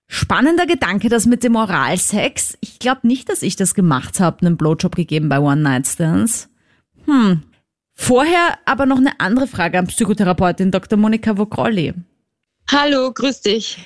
Spannender 0.06 0.66
Gedanke, 0.66 1.08
das 1.08 1.26
mit 1.26 1.42
dem 1.42 1.56
Oralsex. 1.56 2.56
Ich 2.60 2.78
glaube 2.78 3.08
nicht, 3.08 3.28
dass 3.28 3.42
ich 3.42 3.56
das 3.56 3.74
gemacht 3.74 4.20
habe, 4.20 4.46
einen 4.46 4.56
Blowjob 4.56 4.94
gegeben 4.94 5.28
bei 5.28 5.40
One-Night-Stands. 5.40 6.48
Hm. 7.06 7.42
Vorher 7.92 8.58
aber 8.66 8.86
noch 8.86 8.98
eine 8.98 9.18
andere 9.18 9.48
Frage 9.48 9.80
an 9.80 9.88
Psychotherapeutin 9.88 10.70
Dr. 10.70 10.96
Monika 10.96 11.36
Vogrolli. 11.36 11.92
Hallo, 12.70 13.12
grüß 13.12 13.40
dich. 13.40 13.78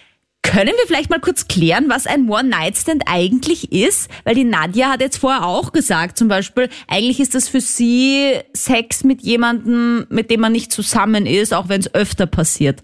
Können 0.42 0.72
wir 0.76 0.86
vielleicht 0.86 1.08
mal 1.08 1.20
kurz 1.20 1.46
klären, 1.46 1.88
was 1.88 2.06
ein 2.06 2.28
One-Night-Stand 2.28 3.04
eigentlich 3.06 3.72
ist? 3.72 4.10
Weil 4.24 4.34
die 4.34 4.44
Nadja 4.44 4.90
hat 4.90 5.00
jetzt 5.00 5.18
vorher 5.18 5.46
auch 5.46 5.72
gesagt, 5.72 6.18
zum 6.18 6.28
Beispiel, 6.28 6.68
eigentlich 6.88 7.20
ist 7.20 7.34
das 7.34 7.48
für 7.48 7.60
sie 7.60 8.34
Sex 8.52 9.04
mit 9.04 9.22
jemandem, 9.22 10.06
mit 10.10 10.30
dem 10.30 10.40
man 10.40 10.52
nicht 10.52 10.72
zusammen 10.72 11.26
ist, 11.26 11.54
auch 11.54 11.68
wenn 11.68 11.80
es 11.80 11.94
öfter 11.94 12.26
passiert. 12.26 12.82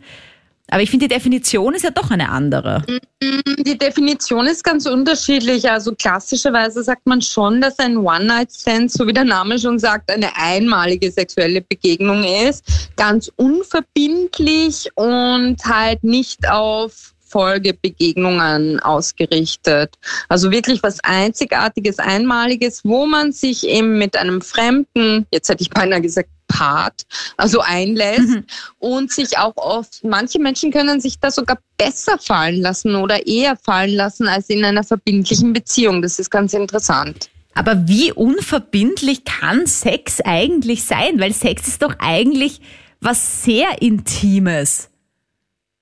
Aber 0.71 0.83
ich 0.83 0.91
finde, 0.91 1.09
die 1.09 1.15
Definition 1.15 1.75
ist 1.75 1.83
ja 1.83 1.91
doch 1.91 2.11
eine 2.11 2.29
andere. 2.29 2.85
Die 3.23 3.79
Definition 3.79 4.47
ist 4.47 4.63
ganz 4.63 4.87
unterschiedlich. 4.87 5.69
Also 5.69 5.95
klassischerweise 5.95 6.83
sagt 6.83 7.07
man 7.07 7.23
schon, 7.23 7.61
dass 7.61 7.79
ein 7.79 7.97
One-Night-Stand, 7.97 8.93
so 8.93 9.07
wie 9.07 9.15
der 9.15 9.25
Name 9.25 9.59
schon 9.59 9.79
sagt, 9.79 10.11
eine 10.11 10.37
einmalige 10.37 11.11
sexuelle 11.11 11.63
Begegnung 11.63 12.23
ist. 12.23 12.65
Ganz 12.97 13.33
unverbindlich 13.37 14.91
und 14.95 15.57
halt 15.65 16.05
nicht 16.05 16.49
auf 16.49 17.15
Folgebegegnungen 17.29 18.81
ausgerichtet. 18.81 19.95
Also 20.29 20.51
wirklich 20.51 20.83
was 20.83 21.01
Einzigartiges, 21.01 21.99
Einmaliges, 21.99 22.85
wo 22.85 23.07
man 23.07 23.33
sich 23.33 23.67
eben 23.67 23.99
mit 23.99 24.17
einem 24.17 24.41
Fremden, 24.41 25.27
jetzt 25.33 25.49
hätte 25.49 25.63
ich 25.63 25.71
beinahe 25.71 26.01
gesagt, 26.01 26.29
Part, 26.49 27.03
also 27.37 27.61
einlässt 27.61 28.29
mhm. 28.29 28.45
und 28.79 29.13
sich 29.13 29.37
auch 29.37 29.57
oft, 29.57 30.03
manche 30.03 30.41
Menschen 30.41 30.73
können 30.73 30.99
sich 30.99 31.21
da 31.21 31.31
sogar 31.31 31.59
besser 31.77 32.19
fallen 32.19 32.63
lassen 32.63 32.95
oder 32.97 33.27
eher 33.27 33.57
fallen 33.57 33.95
lassen 33.95 34.27
als 34.27 34.49
in 34.49 34.65
einer 34.65 34.83
verbindlichen 34.83 35.53
Beziehung. 35.53 36.01
Das 36.01 36.19
ist 36.19 36.31
ganz 36.31 36.55
interessant. 36.55 37.29
Aber 37.55 37.89
wie 37.89 38.13
unverbindlich 38.13 39.25
kann 39.25 39.67
Sex 39.67 40.21
eigentlich 40.21 40.85
sein? 40.85 41.21
Weil 41.21 41.33
Sex 41.33 41.69
ist 41.69 41.83
doch 41.83 41.95
eigentlich 41.99 42.61
was 43.01 43.43
sehr 43.43 43.83
Intimes. 43.83 44.89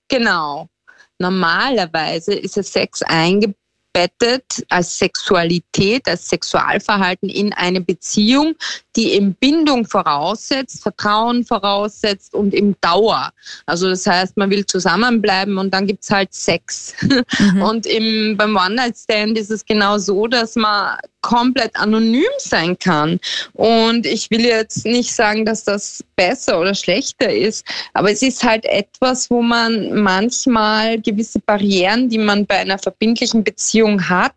Genau. 0.08 0.68
Normalerweise 1.18 2.34
ist 2.34 2.56
es 2.58 2.72
Sex 2.72 3.02
eingebettet 3.02 4.64
als 4.68 4.98
Sexualität, 4.98 6.08
als 6.08 6.28
Sexualverhalten 6.28 7.28
in 7.28 7.52
eine 7.52 7.80
Beziehung, 7.80 8.54
die 8.96 9.12
eben 9.12 9.34
Bindung 9.34 9.84
voraussetzt, 9.84 10.82
Vertrauen 10.82 11.44
voraussetzt 11.44 12.34
und 12.34 12.54
im 12.54 12.74
Dauer. 12.80 13.30
Also 13.66 13.88
das 13.88 14.06
heißt, 14.06 14.36
man 14.36 14.50
will 14.50 14.64
zusammenbleiben 14.64 15.58
und 15.58 15.72
dann 15.72 15.86
gibt's 15.86 16.10
halt 16.10 16.32
Sex. 16.34 16.94
Mhm. 17.38 17.62
Und 17.62 17.86
im, 17.86 18.36
beim 18.36 18.56
One-Night-Stand 18.56 19.38
ist 19.38 19.50
es 19.50 19.64
genau 19.64 19.98
so, 19.98 20.26
dass 20.26 20.56
man 20.56 20.96
komplett 21.26 21.74
anonym 21.74 22.22
sein 22.38 22.78
kann. 22.78 23.18
Und 23.52 24.06
ich 24.06 24.30
will 24.30 24.44
jetzt 24.44 24.86
nicht 24.86 25.12
sagen, 25.12 25.44
dass 25.44 25.64
das 25.64 26.04
besser 26.14 26.60
oder 26.60 26.74
schlechter 26.74 27.32
ist, 27.32 27.66
aber 27.94 28.12
es 28.12 28.22
ist 28.22 28.44
halt 28.44 28.64
etwas, 28.64 29.28
wo 29.28 29.42
man 29.42 30.02
manchmal 30.02 31.00
gewisse 31.00 31.40
Barrieren, 31.40 32.08
die 32.08 32.18
man 32.18 32.46
bei 32.46 32.58
einer 32.58 32.78
verbindlichen 32.78 33.42
Beziehung 33.42 34.08
hat, 34.08 34.32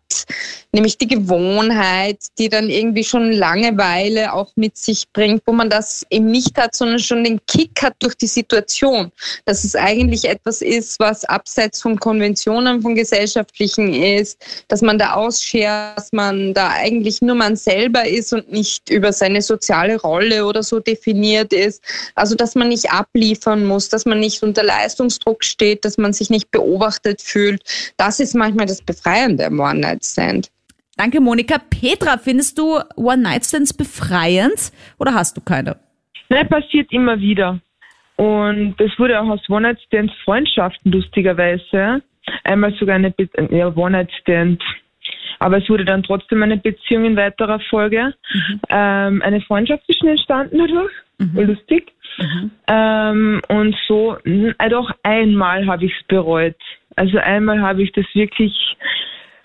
nämlich 0.72 0.98
die 0.98 1.06
Gewohnheit, 1.06 2.18
die 2.38 2.48
dann 2.48 2.68
irgendwie 2.68 3.04
schon 3.04 3.30
Langeweile 3.32 4.32
auch 4.32 4.49
mit 4.56 4.76
sich 4.76 5.06
bringt, 5.12 5.42
wo 5.46 5.52
man 5.52 5.70
das 5.70 6.04
eben 6.10 6.30
nicht 6.30 6.56
hat, 6.56 6.74
sondern 6.74 6.98
schon 6.98 7.24
den 7.24 7.40
Kick 7.46 7.82
hat 7.82 7.94
durch 8.00 8.14
die 8.14 8.26
Situation, 8.26 9.12
dass 9.44 9.64
es 9.64 9.74
eigentlich 9.74 10.26
etwas 10.26 10.62
ist, 10.62 10.98
was 11.00 11.24
abseits 11.24 11.82
von 11.82 11.98
Konventionen, 11.98 12.82
von 12.82 12.94
gesellschaftlichen 12.94 13.92
ist, 13.92 14.38
dass 14.68 14.82
man 14.82 14.98
da 14.98 15.14
ausschert, 15.14 15.96
dass 15.96 16.12
man 16.12 16.54
da 16.54 16.70
eigentlich 16.70 17.22
nur 17.22 17.34
man 17.34 17.56
selber 17.56 18.06
ist 18.06 18.32
und 18.32 18.50
nicht 18.52 18.90
über 18.90 19.12
seine 19.12 19.42
soziale 19.42 20.00
Rolle 20.00 20.46
oder 20.46 20.62
so 20.62 20.80
definiert 20.80 21.52
ist. 21.52 21.82
Also, 22.14 22.34
dass 22.34 22.54
man 22.54 22.68
nicht 22.68 22.90
abliefern 22.90 23.64
muss, 23.64 23.88
dass 23.88 24.04
man 24.04 24.20
nicht 24.20 24.42
unter 24.42 24.62
Leistungsdruck 24.62 25.44
steht, 25.44 25.84
dass 25.84 25.98
man 25.98 26.12
sich 26.12 26.30
nicht 26.30 26.50
beobachtet 26.50 27.22
fühlt. 27.22 27.62
Das 27.96 28.20
ist 28.20 28.34
manchmal 28.34 28.66
das 28.66 28.82
Befreiende 28.82 29.46
am 29.46 29.60
One-Night-Stand. 29.60 30.50
Danke, 31.00 31.18
Monika. 31.18 31.56
Petra, 31.56 32.18
findest 32.18 32.58
du 32.58 32.78
One-Night-Stands 32.96 33.72
befreiend 33.72 34.70
oder 34.98 35.14
hast 35.14 35.34
du 35.34 35.40
keine? 35.40 35.78
Nein, 36.28 36.46
passiert 36.46 36.92
immer 36.92 37.18
wieder. 37.18 37.58
Und 38.16 38.74
es 38.78 38.98
wurde 38.98 39.18
auch 39.18 39.28
aus 39.30 39.40
One-Night-Stands 39.48 40.12
Freundschaften, 40.24 40.92
lustigerweise. 40.92 42.02
Einmal 42.44 42.74
sogar 42.74 42.96
eine 42.96 43.12
Be 43.12 43.30
ja, 43.50 43.74
One-Night-Stand 43.74 44.62
aber 45.42 45.56
es 45.56 45.68
wurde 45.70 45.86
dann 45.86 46.02
trotzdem 46.02 46.42
eine 46.42 46.58
Beziehung 46.58 47.06
in 47.06 47.16
weiterer 47.16 47.60
Folge. 47.70 48.12
Mhm. 48.34 48.60
Ähm, 48.68 49.22
eine 49.22 49.40
Freundschaft 49.40 49.82
ist 49.88 49.98
schon 49.98 50.08
entstanden 50.08 50.58
dadurch. 50.58 50.92
Mhm. 51.16 51.46
Lustig. 51.46 51.92
Mhm. 52.18 52.50
Ähm, 52.68 53.42
und 53.48 53.74
so, 53.88 54.18
äh, 54.24 54.68
doch 54.68 54.90
einmal 55.02 55.66
habe 55.66 55.86
ich 55.86 55.92
es 55.98 56.06
bereut. 56.08 56.56
Also 56.96 57.16
einmal 57.16 57.62
habe 57.62 57.82
ich 57.82 57.90
das 57.92 58.04
wirklich, 58.12 58.52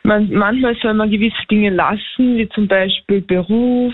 man, 0.06 0.32
manchmal 0.32 0.76
soll 0.82 0.94
man 0.94 1.10
gewisse 1.10 1.46
Dinge 1.50 1.70
lassen, 1.70 2.38
wie 2.38 2.50
zum 2.50 2.68
Beispiel 2.68 3.22
Beruf, 3.22 3.94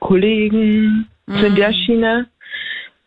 Kollegen, 0.00 1.06
so 1.26 1.44
in 1.44 1.54
der 1.54 1.68
mhm. 1.68 1.74
Schiene. 1.74 2.26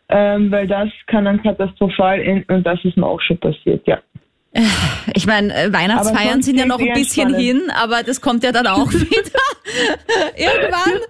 Ähm, 0.08 0.50
weil 0.50 0.66
das 0.66 0.90
kann 1.06 1.24
dann 1.24 1.42
katastrophal 1.42 2.20
enden 2.20 2.52
und 2.52 2.66
das 2.66 2.78
ist 2.84 2.96
mir 2.96 3.06
auch 3.06 3.20
schon 3.20 3.38
passiert, 3.38 3.86
ja. 3.86 3.98
Ich 5.14 5.26
meine, 5.26 5.52
äh, 5.52 5.72
Weihnachtsfeiern 5.72 6.42
sind 6.42 6.58
ja 6.58 6.66
noch 6.66 6.78
ein 6.78 6.92
bisschen 6.92 7.34
hin, 7.34 7.62
aber 7.74 8.02
das 8.04 8.20
kommt 8.20 8.44
ja 8.44 8.52
dann 8.52 8.66
auch 8.66 8.92
wieder 8.92 9.40
irgendwann. 10.36 11.00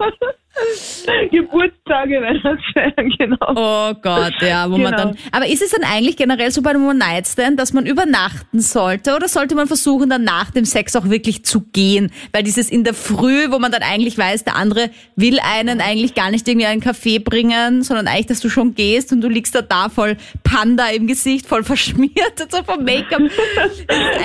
Geburtstage, 1.30 2.22
Weihnachtsfeiern, 2.22 3.10
genau. 3.18 3.48
Oh 3.56 3.94
Gott, 4.00 4.34
ja, 4.40 4.70
wo 4.70 4.76
genau. 4.76 4.90
man 4.90 4.96
dann. 4.96 5.18
Aber 5.32 5.46
ist 5.46 5.62
es 5.62 5.70
dann 5.70 5.82
eigentlich 5.82 6.16
generell 6.16 6.50
so 6.50 6.62
bei 6.62 6.70
einem 6.70 6.86
One-Night-Stand, 6.86 7.58
dass 7.58 7.72
man 7.72 7.86
übernachten 7.86 8.60
sollte 8.60 9.16
oder 9.16 9.28
sollte 9.28 9.54
man 9.54 9.66
versuchen, 9.66 10.10
dann 10.10 10.22
nach 10.22 10.50
dem 10.50 10.64
Sex 10.64 10.94
auch 10.94 11.10
wirklich 11.10 11.44
zu 11.44 11.60
gehen? 11.72 12.12
Weil 12.32 12.44
dieses 12.44 12.70
in 12.70 12.84
der 12.84 12.94
Früh, 12.94 13.50
wo 13.50 13.58
man 13.58 13.72
dann 13.72 13.82
eigentlich 13.82 14.16
weiß, 14.16 14.44
der 14.44 14.56
andere 14.56 14.90
will 15.16 15.38
einen 15.40 15.80
eigentlich 15.80 16.14
gar 16.14 16.30
nicht 16.30 16.46
irgendwie 16.46 16.66
einen 16.66 16.80
Kaffee 16.80 17.18
bringen, 17.18 17.82
sondern 17.82 18.06
eigentlich, 18.06 18.26
dass 18.26 18.40
du 18.40 18.48
schon 18.48 18.74
gehst 18.74 19.12
und 19.12 19.20
du 19.20 19.28
liegst 19.28 19.54
da 19.54 19.62
da 19.62 19.88
voll 19.88 20.16
Panda 20.44 20.88
im 20.88 21.06
Gesicht, 21.06 21.46
voll 21.46 21.64
verschmiert, 21.64 22.46
so 22.48 22.62
vom 22.62 22.84
Make-up. 22.84 23.22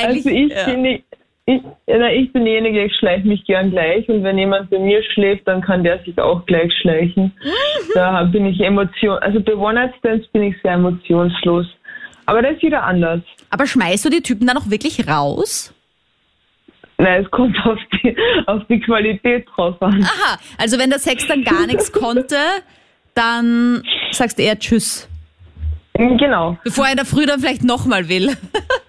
Also 0.01 0.29
ich 0.29 0.51
ja. 0.51 0.65
bin 0.65 1.01
ich, 1.49 1.61
ich 1.87 2.33
bin 2.33 2.45
diejenige, 2.45 2.85
ich 2.85 2.95
schleiche 2.97 3.27
mich 3.27 3.43
gern 3.45 3.71
gleich 3.71 4.07
und 4.07 4.23
wenn 4.23 4.37
jemand 4.37 4.69
bei 4.69 4.77
mir 4.77 5.01
schläft, 5.13 5.47
dann 5.47 5.61
kann 5.61 5.83
der 5.83 5.99
sich 6.03 6.17
auch 6.19 6.45
gleich 6.45 6.71
schleichen. 6.81 7.33
Mhm. 7.43 7.91
Da 7.95 8.23
bin 8.23 8.45
ich 8.45 8.59
emotion, 8.59 9.17
also 9.19 9.39
bei 9.39 9.55
One-Night-Stands 9.55 10.27
bin 10.27 10.43
ich 10.43 10.55
sehr 10.61 10.73
emotionslos. 10.73 11.65
Aber 12.27 12.43
das 12.43 12.53
ist 12.53 12.61
wieder 12.61 12.83
anders. 12.83 13.21
Aber 13.49 13.65
schmeißt 13.65 14.05
du 14.05 14.09
die 14.09 14.21
Typen 14.21 14.45
dann 14.45 14.57
auch 14.57 14.69
wirklich 14.69 15.07
raus? 15.07 15.73
Nein, 16.99 17.23
es 17.23 17.31
kommt 17.31 17.57
auf 17.65 17.79
die, 17.93 18.15
auf 18.45 18.61
die 18.69 18.79
Qualität 18.81 19.47
drauf 19.55 19.81
an. 19.81 20.03
Aha, 20.03 20.37
also 20.59 20.77
wenn 20.77 20.91
der 20.91 20.99
Sex 20.99 21.25
dann 21.25 21.43
gar 21.43 21.65
nichts 21.65 21.91
konnte, 21.91 22.37
dann 23.15 23.81
sagst 24.11 24.37
du 24.37 24.43
eher 24.43 24.59
Tschüss. 24.59 25.09
Genau. 25.95 26.57
Bevor 26.63 26.85
er 26.85 26.91
in 26.91 26.97
der 26.97 27.05
Früh 27.05 27.25
dann 27.25 27.39
vielleicht 27.39 27.63
nochmal 27.63 28.07
will. 28.07 28.37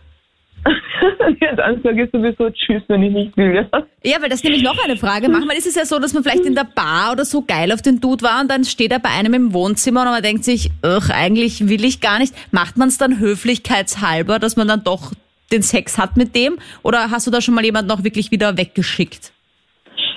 dann 1.56 1.82
sage 1.82 2.04
ich 2.04 2.10
sowieso 2.10 2.50
Tschüss, 2.50 2.82
wenn 2.88 3.02
ich 3.02 3.12
nicht 3.12 3.36
will. 3.36 3.66
Ja. 4.02 4.22
weil 4.22 4.28
das 4.28 4.38
ist 4.38 4.44
nämlich 4.44 4.62
noch 4.62 4.82
eine 4.82 4.96
Frage. 4.96 5.28
Manchmal 5.28 5.56
ist 5.56 5.66
es 5.66 5.74
ja 5.74 5.84
so, 5.84 5.98
dass 5.98 6.12
man 6.12 6.22
vielleicht 6.22 6.44
in 6.44 6.54
der 6.54 6.64
Bar 6.64 7.12
oder 7.12 7.24
so 7.24 7.42
geil 7.42 7.72
auf 7.72 7.82
den 7.82 8.00
Dude 8.00 8.22
war 8.22 8.40
und 8.40 8.50
dann 8.50 8.64
steht 8.64 8.92
er 8.92 8.98
bei 8.98 9.10
einem 9.10 9.34
im 9.34 9.52
Wohnzimmer 9.52 10.02
und 10.02 10.08
man 10.08 10.22
denkt 10.22 10.44
sich, 10.44 10.70
eigentlich 10.82 11.68
will 11.68 11.84
ich 11.84 12.00
gar 12.00 12.18
nicht. 12.18 12.34
Macht 12.52 12.76
man 12.76 12.88
es 12.88 12.98
dann 12.98 13.18
höflichkeitshalber, 13.18 14.38
dass 14.38 14.56
man 14.56 14.68
dann 14.68 14.84
doch 14.84 15.12
den 15.52 15.62
Sex 15.62 15.98
hat 15.98 16.16
mit 16.16 16.34
dem? 16.34 16.58
Oder 16.82 17.10
hast 17.10 17.26
du 17.26 17.30
da 17.30 17.40
schon 17.40 17.54
mal 17.54 17.64
jemanden 17.64 17.90
auch 17.90 18.04
wirklich 18.04 18.30
wieder 18.30 18.56
weggeschickt? 18.56 19.32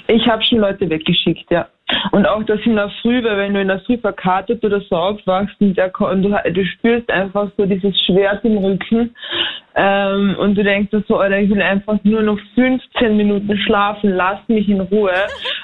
Ich 0.08 0.28
habe 0.28 0.44
schon 0.44 0.60
Leute 0.60 0.90
weggeschickt, 0.90 1.50
ja. 1.50 1.68
Und 2.12 2.26
auch 2.26 2.44
das 2.44 2.60
in 2.66 2.76
der 2.76 2.90
Früh, 3.02 3.24
weil 3.24 3.38
wenn 3.38 3.54
du 3.54 3.62
in 3.62 3.68
der 3.68 3.80
Früh 3.82 3.98
verkartet 3.98 4.64
oder 4.64 4.82
so 4.82 4.96
aufwachst 4.96 5.56
und, 5.60 5.78
der, 5.78 5.92
und 6.00 6.24
du, 6.24 6.30
du, 6.30 6.66
spürst 6.66 7.10
einfach 7.10 7.50
so 7.58 7.66
dieses 7.66 7.94
Schwert 8.06 8.44
im 8.44 8.58
Rücken 8.58 9.16
ähm, 9.76 10.36
und 10.40 10.56
du 10.56 10.64
denkst 10.64 10.92
so, 11.08 11.18
Alter, 11.18 11.40
ich 11.40 11.50
will 11.50 11.62
einfach 11.62 12.00
nur 12.04 12.22
noch 12.22 12.40
15 12.56 13.16
Minuten 13.18 13.58
schlafen, 13.60 14.12
lass 14.12 14.40
mich 14.48 14.68
in 14.68 14.82
Ruhe. 14.82 15.14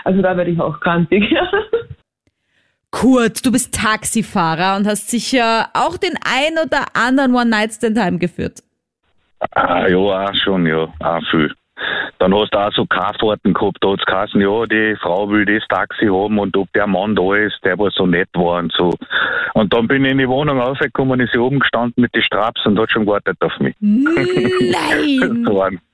Also 0.03 0.21
da 0.21 0.35
werde 0.35 0.51
ich 0.51 0.59
auch 0.59 0.79
krantig. 0.79 1.23
Kurt, 2.91 3.45
du 3.45 3.51
bist 3.51 3.73
Taxifahrer 3.75 4.77
und 4.77 4.87
hast 4.87 5.09
sicher 5.09 5.67
auch 5.73 5.97
den 5.97 6.13
ein 6.25 6.53
oder 6.65 6.85
anderen 6.95 7.35
One-Night-Stand 7.35 7.99
heimgeführt. 7.99 8.63
Ah, 9.51 9.87
ja, 9.87 9.97
auch 9.97 10.35
schon, 10.35 10.65
ja, 10.65 10.87
auch 10.99 11.21
viel. 11.29 11.53
Dann 12.19 12.35
hast 12.35 12.53
du 12.53 12.59
auch 12.59 12.71
so 12.73 12.85
K-Fahrten 12.85 13.53
gehabt, 13.53 13.77
da 13.81 13.91
hat 13.91 13.99
es 13.99 14.05
geheißen, 14.05 14.41
ja, 14.41 14.65
die 14.65 14.95
Frau 15.01 15.29
will 15.29 15.45
das 15.45 15.67
Taxi 15.69 16.05
haben 16.05 16.37
und 16.37 16.55
ob 16.57 16.71
der 16.73 16.85
Mann 16.85 17.15
da 17.15 17.35
ist, 17.35 17.59
der 17.63 17.79
was 17.79 17.95
so 17.95 18.05
nett 18.05 18.29
war 18.33 18.59
und 18.59 18.73
so. 18.73 18.93
Und 19.53 19.73
dann 19.73 19.87
bin 19.87 20.05
ich 20.05 20.11
in 20.11 20.17
die 20.17 20.27
Wohnung 20.27 20.59
rausgekommen, 20.59 21.19
ist 21.21 21.33
sie 21.33 21.39
oben 21.39 21.59
gestanden 21.59 22.01
mit 22.01 22.13
den 22.13 22.21
Straps 22.21 22.65
und 22.65 22.77
hat 22.77 22.91
schon 22.91 23.05
gewartet 23.05 23.37
auf 23.41 23.57
mich. 23.59 23.75
Nein! 23.79 25.79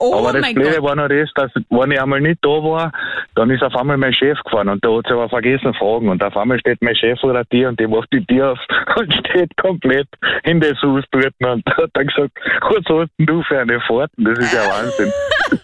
Oh 0.00 0.14
aber 0.16 0.32
das 0.38 0.52
Blöde 0.54 0.76
Gott. 0.76 0.84
war 0.84 0.96
noch 0.96 1.08
das, 1.08 1.28
dass, 1.34 1.50
wenn 1.70 1.90
ich 1.90 2.00
einmal 2.00 2.20
nicht 2.20 2.38
da 2.42 2.50
war, 2.50 2.92
dann 3.34 3.50
ist 3.50 3.64
auf 3.64 3.74
einmal 3.74 3.96
mein 3.96 4.12
Chef 4.12 4.38
gefahren 4.44 4.68
und 4.68 4.84
da 4.84 4.96
hat 4.96 5.06
sie 5.08 5.12
aber 5.12 5.28
vergessen 5.28 5.74
fragen 5.74 6.08
und 6.08 6.22
auf 6.22 6.36
einmal 6.36 6.58
steht 6.60 6.80
mein 6.82 6.94
Chef 6.94 7.18
vor 7.18 7.32
der 7.32 7.44
Tür 7.48 7.70
und 7.70 7.80
die 7.80 7.86
macht 7.88 8.12
die 8.12 8.24
Tür 8.24 8.52
auf 8.52 8.58
und 8.96 9.12
steht 9.14 9.56
komplett 9.56 10.08
in 10.44 10.60
das 10.60 10.80
Haus 10.82 11.04
und 11.12 11.66
hat 11.76 11.90
dann 11.94 12.06
gesagt, 12.06 12.32
was 12.60 12.84
hast 12.88 13.10
denn 13.18 13.26
du 13.26 13.42
für 13.42 13.58
eine 13.58 13.80
Fahrt? 13.80 14.12
Das 14.16 14.38
ist 14.38 14.54
ja 14.54 14.60
Wahnsinn. 14.70 15.12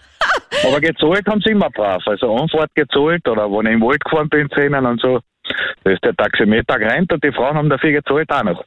aber 0.66 0.80
gezahlt 0.80 1.26
haben 1.26 1.40
sie 1.44 1.52
immer 1.52 1.70
brav, 1.70 2.02
also 2.06 2.34
Anfahrt 2.34 2.74
gezahlt 2.74 3.28
oder 3.28 3.48
wenn 3.50 3.66
ich 3.66 3.72
im 3.74 3.82
Wald 3.82 4.02
gefahren 4.04 4.28
bin, 4.28 4.50
zu 4.50 4.60
ihnen 4.60 4.84
und 4.84 5.00
so, 5.00 5.20
da 5.84 5.90
ist 5.90 6.04
der 6.04 6.14
Taximeter 6.16 6.78
gerannt 6.78 7.12
und 7.12 7.22
die 7.22 7.32
Frauen 7.32 7.56
haben 7.56 7.68
dafür 7.70 7.92
gezahlt 7.92 8.30
auch 8.32 8.42
noch. 8.44 8.64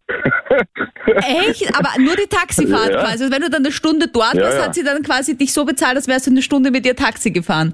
Echt? 1.06 1.74
Aber 1.78 1.90
nur 2.00 2.16
die 2.16 2.28
Taxifahrt 2.28 2.94
Ja. 2.94 3.00
quasi. 3.02 3.24
Also 3.24 3.32
wenn 3.32 3.42
du 3.42 3.50
dann 3.50 3.64
eine 3.64 3.72
Stunde 3.72 4.08
dort 4.08 4.36
Ja, 4.36 4.44
warst, 4.44 4.58
ja. 4.58 4.64
hat 4.66 4.76
sie 4.76 4.84
dann 4.84 5.02
quasi 5.04 5.38
dich 5.38 5.54
so 5.54 5.66
bezahlt, 5.66 5.96
als 5.96 6.08
wärst 6.08 6.28
du 6.28 6.32
eine 6.32 6.42
Stunde 6.42 6.72
mit 6.72 6.86
ihr 6.86 6.96
Taxi 6.96 7.32
gefahren. 7.32 7.74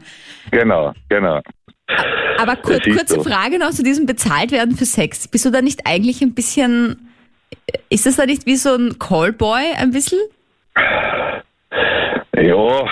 genau, 0.51 0.93
genau. 1.09 1.41
Aber 2.39 2.55
kur 2.55 2.79
kurze 2.79 3.15
so. 3.15 3.23
Frage 3.23 3.59
noch 3.59 3.71
zu 3.71 3.83
diesem 3.83 4.05
Bezahltwerden 4.05 4.75
für 4.75 4.85
Sex. 4.85 5.27
Bist 5.27 5.45
du 5.45 5.49
da 5.51 5.61
nicht 5.61 5.81
eigentlich 5.85 6.21
ein 6.21 6.33
bisschen, 6.33 7.09
ist 7.89 8.05
das 8.05 8.15
da 8.15 8.25
nicht 8.25 8.45
wie 8.45 8.55
so 8.55 8.73
ein 8.75 8.97
Callboy 8.99 9.73
ein 9.77 9.91
bisschen? 9.91 10.19
Ja, 12.35 12.87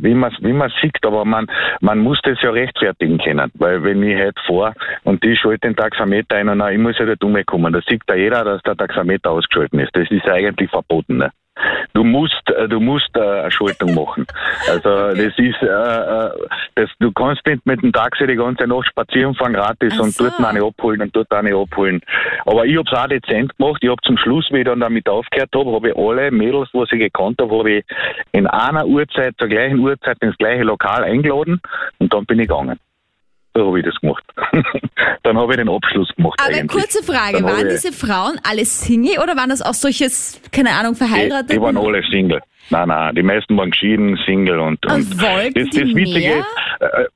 wie 0.00 0.14
man 0.14 0.32
wie 0.40 0.52
man 0.52 0.72
sieht, 0.82 0.98
aber 1.06 1.24
man 1.24 1.46
man 1.80 2.00
muss 2.00 2.20
das 2.24 2.42
ja 2.42 2.50
rechtfertigen 2.50 3.18
können, 3.18 3.50
weil 3.54 3.84
wenn 3.84 4.02
ich 4.02 4.18
halt 4.18 4.36
vor 4.46 4.74
und 5.04 5.22
die 5.22 5.36
schalte 5.36 5.68
den 5.68 5.76
Taxameter 5.76 6.36
ein 6.36 6.48
und 6.48 6.58
na, 6.58 6.72
ich 6.72 6.78
muss 6.78 6.98
ja 6.98 7.06
dort 7.06 7.22
umkommen, 7.22 7.72
da 7.72 7.80
sieht 7.88 8.02
ja 8.08 8.16
jeder, 8.16 8.42
dass 8.42 8.62
der 8.62 8.76
Taxameter 8.76 9.30
ausgeschalten 9.30 9.78
ist. 9.78 9.94
Das 9.94 10.10
ist 10.10 10.26
eigentlich 10.26 10.70
verboten. 10.70 11.18
Ne? 11.18 11.30
Du 11.92 12.04
musst 12.04 12.42
äh, 12.50 12.68
du 12.68 12.80
musst 12.80 13.10
äh, 13.16 13.20
eine 13.20 13.50
Schaltung 13.50 13.94
machen. 13.94 14.26
Also 14.68 14.88
das 14.88 15.38
ist 15.38 15.62
äh, 15.62 15.66
äh, 15.66 16.30
das 16.74 16.90
du 17.00 17.12
kannst 17.12 17.46
nicht 17.46 17.64
mit 17.66 17.82
dem 17.82 17.92
Taxi 17.92 18.26
die 18.26 18.36
ganze 18.36 18.66
Nacht 18.66 18.86
spazieren 18.88 19.34
fahren 19.34 19.54
gratis 19.54 19.94
Ach 19.96 20.04
und 20.04 20.12
so. 20.12 20.24
dort 20.24 20.40
eine 20.44 20.64
abholen 20.64 21.02
und 21.02 21.14
dort 21.14 21.32
eine 21.32 21.54
abholen. 21.54 22.00
Aber 22.46 22.64
ich 22.64 22.76
hab's 22.76 22.92
auch 22.92 23.08
dezent 23.08 23.56
gemacht. 23.56 23.82
Ich 23.82 23.90
hab 23.90 24.02
zum 24.04 24.16
Schluss, 24.18 24.48
wie 24.50 24.58
ich 24.58 24.64
dann 24.64 24.80
damit 24.80 25.08
aufgehört 25.08 25.50
habe, 25.54 25.72
habe 25.72 25.90
ich 25.90 25.96
alle 25.96 26.30
Mädels, 26.30 26.68
was 26.72 26.90
ich 26.92 26.98
gekannt 26.98 27.40
habe, 27.40 27.58
habe 27.58 27.70
ich 27.70 27.84
in 28.32 28.46
einer 28.46 28.86
Uhrzeit, 28.86 29.34
zur 29.38 29.48
gleichen 29.48 29.78
Uhrzeit 29.78 30.16
ins 30.20 30.36
gleiche 30.38 30.62
Lokal 30.62 31.04
eingeladen 31.04 31.60
und 31.98 32.12
dann 32.12 32.24
bin 32.26 32.38
ich 32.38 32.48
gegangen. 32.48 32.78
So 33.54 33.66
habe 33.66 33.80
ich 33.80 33.84
das 33.84 33.94
gemacht. 33.96 34.22
dann 35.24 35.36
habe 35.36 35.52
ich 35.52 35.56
den 35.58 35.68
Abschluss 35.68 36.08
gemacht. 36.16 36.38
Aber 36.40 36.54
eigentlich. 36.54 36.70
kurze 36.70 37.02
Frage, 37.02 37.38
Dann 37.38 37.44
waren 37.44 37.68
diese 37.68 37.92
Frauen 37.92 38.38
alle 38.48 38.64
Single 38.64 39.18
oder 39.22 39.36
waren 39.36 39.48
das 39.50 39.60
auch 39.60 39.74
solches, 39.74 40.40
keine 40.52 40.70
Ahnung, 40.70 40.92
Die, 40.94 40.98
verheiratet? 40.98 41.50
die 41.52 41.60
waren 41.60 41.76
alle 41.76 42.02
Single. 42.10 42.40
Nein, 42.70 42.88
nein, 42.88 43.14
die 43.16 43.22
meisten 43.24 43.56
waren 43.56 43.70
geschieden, 43.72 44.16
Single 44.24 44.60
und, 44.60 44.84
und, 44.86 44.92
Und 44.92 45.20
wollten 45.20 45.54
das, 45.54 45.70
die 45.70 45.80
das 45.80 45.88
Witzige 45.96 46.18
mehr? 46.20 46.38
ist, 46.38 47.06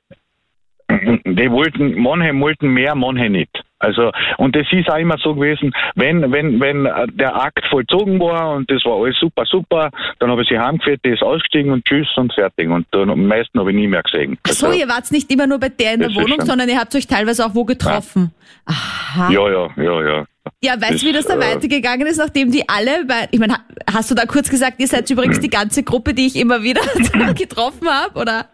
äh, 0.90 1.18
die 1.25 1.51
wollten, 1.51 1.94
manche 2.01 2.38
wollten 2.40 2.68
mehr, 2.68 2.94
manche 2.97 3.31
nicht. 3.31 3.63
Also, 3.85 4.11
und 4.38 4.57
das 4.57 4.66
ist 4.73 4.88
auch 4.90 4.97
immer 4.99 5.16
so 5.18 5.35
gewesen, 5.35 5.73
wenn, 5.94 6.33
wenn, 6.33 6.61
wenn 6.61 6.85
der 7.16 7.37
Akt 7.37 7.64
vollzogen 7.70 8.18
war 8.18 8.55
und 8.57 8.70
das 8.70 8.85
war 8.85 9.01
alles 9.03 9.16
super, 9.18 9.44
super, 9.47 9.90
dann 10.18 10.31
habe 10.31 10.42
ich 10.42 10.49
sie 10.49 10.59
heimgeführt, 10.59 11.01
die 11.05 11.11
ist 11.11 11.23
ausgestiegen 11.23 11.70
und 11.73 11.85
tschüss 11.85 12.09
und 12.16 12.33
fertig. 12.33 12.68
Und 12.68 12.87
dann, 12.92 13.11
am 13.11 13.27
meisten 13.27 13.59
habe 13.59 13.70
ich 13.70 13.77
nie 13.77 13.87
mehr 13.88 14.03
gesehen. 14.03 14.38
Ach 14.47 14.53
so, 14.53 14.66
Also, 14.68 14.79
ihr 14.79 14.88
wart 14.88 15.11
nicht 15.12 15.31
immer 15.31 15.47
nur 15.47 15.59
bei 15.61 15.68
der 15.68 15.94
in 15.94 16.01
der 16.01 16.14
Wohnung, 16.14 16.40
sondern 16.40 16.68
ihr 16.68 16.79
habt 16.79 16.94
euch 16.94 17.07
teilweise 17.07 17.44
auch 17.47 17.55
wo 17.55 17.64
getroffen. 17.64 18.33
Aha. 18.66 19.31
ja, 19.31 19.49
ja, 19.51 19.68
ja, 19.77 20.03
ja. 20.03 20.25
Ja, 20.62 20.75
weißt 20.81 21.03
du, 21.03 21.07
wie 21.07 21.12
das 21.12 21.27
dann 21.27 21.40
äh, 21.40 21.55
weitergegangen 21.55 22.07
ist, 22.07 22.18
nachdem 22.18 22.51
die 22.51 22.68
alle, 22.68 23.05
bei, 23.07 23.29
ich 23.31 23.38
meine, 23.40 23.55
ha- 23.55 23.64
hast 23.94 24.11
du 24.11 24.14
da 24.14 24.27
kurz 24.27 24.51
gesagt, 24.51 24.79
ihr 24.79 24.87
seid 24.87 25.09
übrigens 25.11 25.40
die 25.40 25.49
ganze 25.51 25.83
Gruppe, 25.83 26.12
die 26.14 26.27
ich 26.27 26.37
immer 26.37 26.62
wieder 26.62 26.81
getroffen 27.35 27.88
habe, 27.88 28.18
oder? 28.18 28.47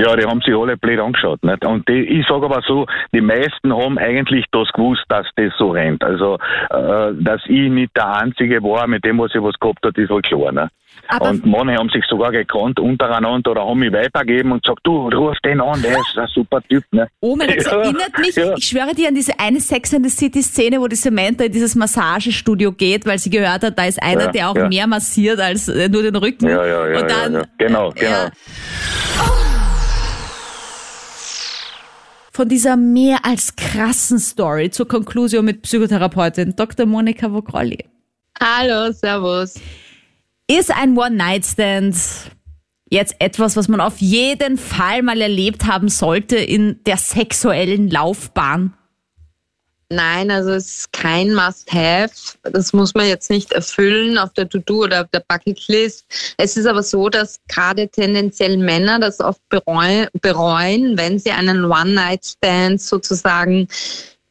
Ja, 0.00 0.16
die 0.16 0.24
haben 0.24 0.40
sich 0.40 0.54
alle 0.54 0.76
blöd 0.76 0.98
angeschaut. 0.98 1.42
Nicht? 1.44 1.64
Und 1.64 1.88
die, 1.88 2.00
ich 2.00 2.26
sage 2.26 2.46
aber 2.46 2.62
so, 2.66 2.86
die 3.14 3.20
meisten 3.20 3.72
haben 3.72 3.96
eigentlich 3.98 4.44
das 4.50 4.68
gewusst, 4.72 5.04
dass 5.08 5.26
das 5.36 5.52
so 5.56 5.70
rennt. 5.70 6.02
Also, 6.02 6.34
äh, 6.70 7.12
dass 7.20 7.40
ich 7.46 7.70
nicht 7.70 7.96
der 7.96 8.12
Einzige 8.16 8.60
war, 8.62 8.88
mit 8.88 9.04
dem, 9.04 9.18
was 9.18 9.32
ich 9.34 9.40
was 9.42 9.54
gehabt 9.60 9.84
hat, 9.86 9.96
ist 9.96 10.10
halt 10.10 10.26
klar. 10.26 10.50
Ne? 10.50 10.68
Aber- 11.08 11.30
und 11.30 11.46
manche 11.46 11.74
haben 11.76 11.90
sich 11.90 12.04
sogar 12.08 12.32
gekannt 12.32 12.80
untereinander 12.80 13.50
oder 13.52 13.64
haben 13.66 13.78
mich 13.78 13.92
weitergegeben 13.92 14.52
und 14.52 14.64
gesagt, 14.64 14.80
du, 14.84 15.08
ruf 15.10 15.36
den 15.44 15.60
an, 15.60 15.80
der 15.82 15.92
ist 15.92 16.16
ein 16.18 16.26
super 16.28 16.60
Typ. 16.62 16.82
Ne? 16.92 17.06
Oh 17.20 17.36
mein 17.36 17.48
Gott, 17.48 17.56
das 17.58 17.66
Ja, 17.72 17.78
erinnert 17.82 18.18
mich, 18.18 18.34
ja. 18.36 18.54
ich 18.56 18.64
schwöre 18.64 18.94
dir 18.94 19.08
an 19.08 19.14
diese 19.14 19.38
eine 19.38 19.60
Sex 19.60 19.94
and 19.94 20.04
the 20.04 20.10
City 20.10 20.42
Szene, 20.42 20.80
wo 20.80 20.88
die 20.88 20.96
Samantha 20.96 21.44
in 21.44 21.52
dieses 21.52 21.74
Massagestudio 21.76 22.72
geht, 22.72 23.06
weil 23.06 23.18
sie 23.18 23.30
gehört 23.30 23.62
hat, 23.62 23.78
da 23.78 23.84
ist 23.84 24.02
einer, 24.02 24.24
Ja, 24.24 24.30
der 24.32 24.50
auch 24.50 24.56
ja. 24.56 24.68
mehr 24.68 24.86
massiert 24.88 25.40
als 25.40 25.68
äh, 25.68 25.88
nur 25.88 26.02
den 26.02 26.16
Rücken. 26.16 26.48
Ja, 26.48 26.64
ja, 26.66 26.88
ja, 26.88 27.00
Und 27.00 27.10
dann, 27.10 27.32
ja, 27.34 27.38
ja. 27.40 27.44
Genau, 27.58 27.90
äh, 27.90 27.94
genau. 27.94 28.10
ja. 28.12 28.30
Von 32.34 32.48
dieser 32.48 32.76
mehr 32.76 33.24
als 33.24 33.54
krassen 33.54 34.18
Story 34.18 34.68
zur 34.68 34.88
Konklusion 34.88 35.44
mit 35.44 35.62
Psychotherapeutin 35.62 36.56
Dr. 36.56 36.84
Monika 36.84 37.30
Vogrolli. 37.32 37.84
Hallo, 38.40 38.90
servus. 38.90 39.54
Ist 40.48 40.76
ein 40.76 40.98
One-Night-Stand 40.98 41.94
jetzt 42.90 43.14
etwas, 43.20 43.56
was 43.56 43.68
man 43.68 43.80
auf 43.80 43.98
jeden 43.98 44.58
Fall 44.58 45.02
mal 45.02 45.20
erlebt 45.20 45.66
haben 45.66 45.88
sollte 45.88 46.34
in 46.34 46.82
der 46.86 46.96
sexuellen 46.96 47.88
Laufbahn? 47.88 48.74
Nein, 49.94 50.30
also 50.30 50.50
es 50.50 50.78
ist 50.78 50.92
kein 50.92 51.34
Must-Have. 51.34 52.10
Das 52.42 52.72
muss 52.72 52.94
man 52.94 53.06
jetzt 53.06 53.30
nicht 53.30 53.52
erfüllen 53.52 54.18
auf 54.18 54.32
der 54.32 54.48
To-Do 54.48 54.84
oder 54.84 55.02
auf 55.02 55.08
der 55.12 55.22
Bucketlist. 55.26 56.34
Es 56.36 56.56
ist 56.56 56.66
aber 56.66 56.82
so, 56.82 57.08
dass 57.08 57.38
gerade 57.48 57.88
tendenziell 57.88 58.56
Männer 58.56 58.98
das 58.98 59.20
oft 59.20 59.40
bereu 59.48 60.06
bereuen, 60.20 60.98
wenn 60.98 61.18
sie 61.20 61.30
einen 61.30 61.64
One-Night-Stand 61.64 62.80
sozusagen 62.80 63.68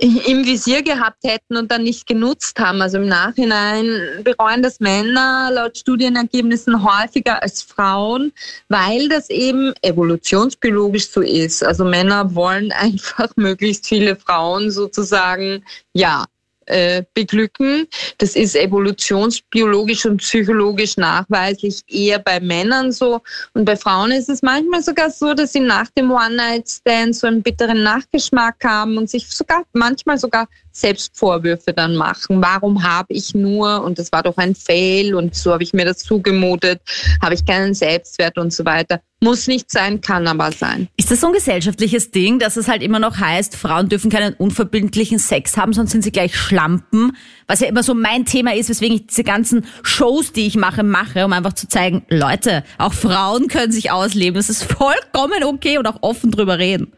im 0.28 0.46
Visier 0.46 0.84
gehabt 0.84 1.24
hätten 1.24 1.56
und 1.56 1.72
dann 1.72 1.84
nicht 1.84 2.06
genutzt 2.08 2.60
haben. 2.60 2.82
Also 2.82 2.98
im 2.98 3.08
Nachhinein 3.08 4.22
bereuen 4.24 4.62
das 4.62 4.80
Männer 4.80 5.50
laut 5.54 5.78
Studienergebnissen 5.78 6.84
häufiger 6.84 7.42
als 7.42 7.62
Frauen, 7.62 8.34
weil 8.68 9.08
das 9.08 9.30
eben 9.30 9.74
evolutionsbiologisch 9.82 11.10
so 11.10 11.22
ist. 11.22 11.63
Also 11.63 11.86
Männer 11.86 12.36
wollen 12.36 12.72
einfach 12.78 13.30
möglichst 13.38 13.88
viele 13.88 14.18
Frauen 14.18 14.72
sozusagen, 14.72 15.63
ja, 15.94 16.26
äh, 16.65 17.04
beglücken. 17.13 17.88
Das 18.17 18.36
ist 18.36 18.56
evolutionsbiologisch 18.56 20.06
und 20.06 20.17
psychologisch 20.17 20.97
nachweislich 20.97 21.82
eher 21.88 22.19
bei 22.19 22.39
Männern 22.39 22.91
so. 22.91 23.21
Und 23.54 23.65
bei 23.65 23.76
Frauen 23.76 24.12
ist 24.12 24.30
es 24.30 24.41
manchmal 24.41 24.84
sogar 24.84 25.10
so, 25.10 25.34
dass 25.34 25.54
sie 25.54 25.60
nach 25.60 25.89
dem 25.97 26.12
One-Night-Stand 26.12 27.15
so 27.15 27.28
einen 27.28 27.41
bitteren 27.43 27.84
Nachgeschmack 27.84 28.63
haben 28.63 28.97
und 28.97 29.10
sich 29.10 29.28
sogar 29.30 29.63
manchmal 29.73 30.17
sogar 30.17 30.47
selbst 30.73 31.15
Vorwürfe 31.15 31.71
dann 31.71 31.95
machen. 31.95 32.41
Warum 32.41 32.84
habe 32.84 33.13
ich 33.13 33.34
nur, 33.34 33.84
und 33.84 33.99
das 33.99 34.12
war 34.12 34.23
doch 34.23 34.38
ein 34.38 34.56
Fail 34.56 35.13
und 35.15 35.36
so 35.36 35.54
habe 35.54 35.63
ich 35.63 35.73
mir 35.73 35.86
das 35.86 35.99
zugemutet, 35.99 36.82
habe 37.21 37.36
ich 37.36 37.45
keinen 37.45 37.73
Selbstwert 37.73 38.38
und 38.38 38.52
so 38.52 38.65
weiter. 38.65 38.99
Muss 39.21 39.47
nicht 39.47 39.71
sein, 39.71 40.02
kann 40.02 40.28
aber 40.28 40.52
sein. 40.52 40.89
Ist 40.97 41.10
das 41.10 41.21
so 41.21 41.28
ein 41.28 41.34
gesellschaftliches 41.34 42.12
Ding, 42.12 42.39
dass 42.39 42.58
es 42.58 42.67
halt 42.67 42.84
immer 42.84 42.99
noch 42.99 43.17
heißt, 43.17 43.56
Frauen 43.56 43.88
dürfen 43.88 44.12
keinen 44.12 44.34
unverbindlichen 44.34 45.17
Sex 45.17 45.56
haben, 45.56 45.71
sonst 45.71 45.91
sind 45.91 46.04
sie 46.04 46.12
gleich 46.12 46.36
Schlampen? 46.54 47.18
Was 47.48 47.60
ja 47.60 47.68
immer 47.68 47.84
so 47.84 47.94
mein 47.94 48.26
Thema 48.26 48.54
ist, 48.54 48.70
weswegen 48.70 48.96
ich 48.96 49.08
diese 49.08 49.24
ganzen 49.24 49.66
Shows, 49.82 50.34
die 50.34 50.46
ich 50.46 50.56
mache, 50.56 50.84
mache, 50.84 51.26
um 51.26 51.34
einfach 51.34 51.54
zu 51.54 51.68
zeigen, 51.68 52.06
Leute, 52.10 52.63
auch 52.78 52.94
Frauen 52.94 53.48
können 53.48 53.72
sich 53.72 53.92
ausleben. 53.92 54.39
Es 54.39 54.50
ist 54.50 54.63
vollkommen 54.63 55.44
okay 55.44 55.78
und 55.78 55.88
auch 55.88 55.98
offen 56.02 56.32
drüber 56.32 56.60
reden. 56.60 56.94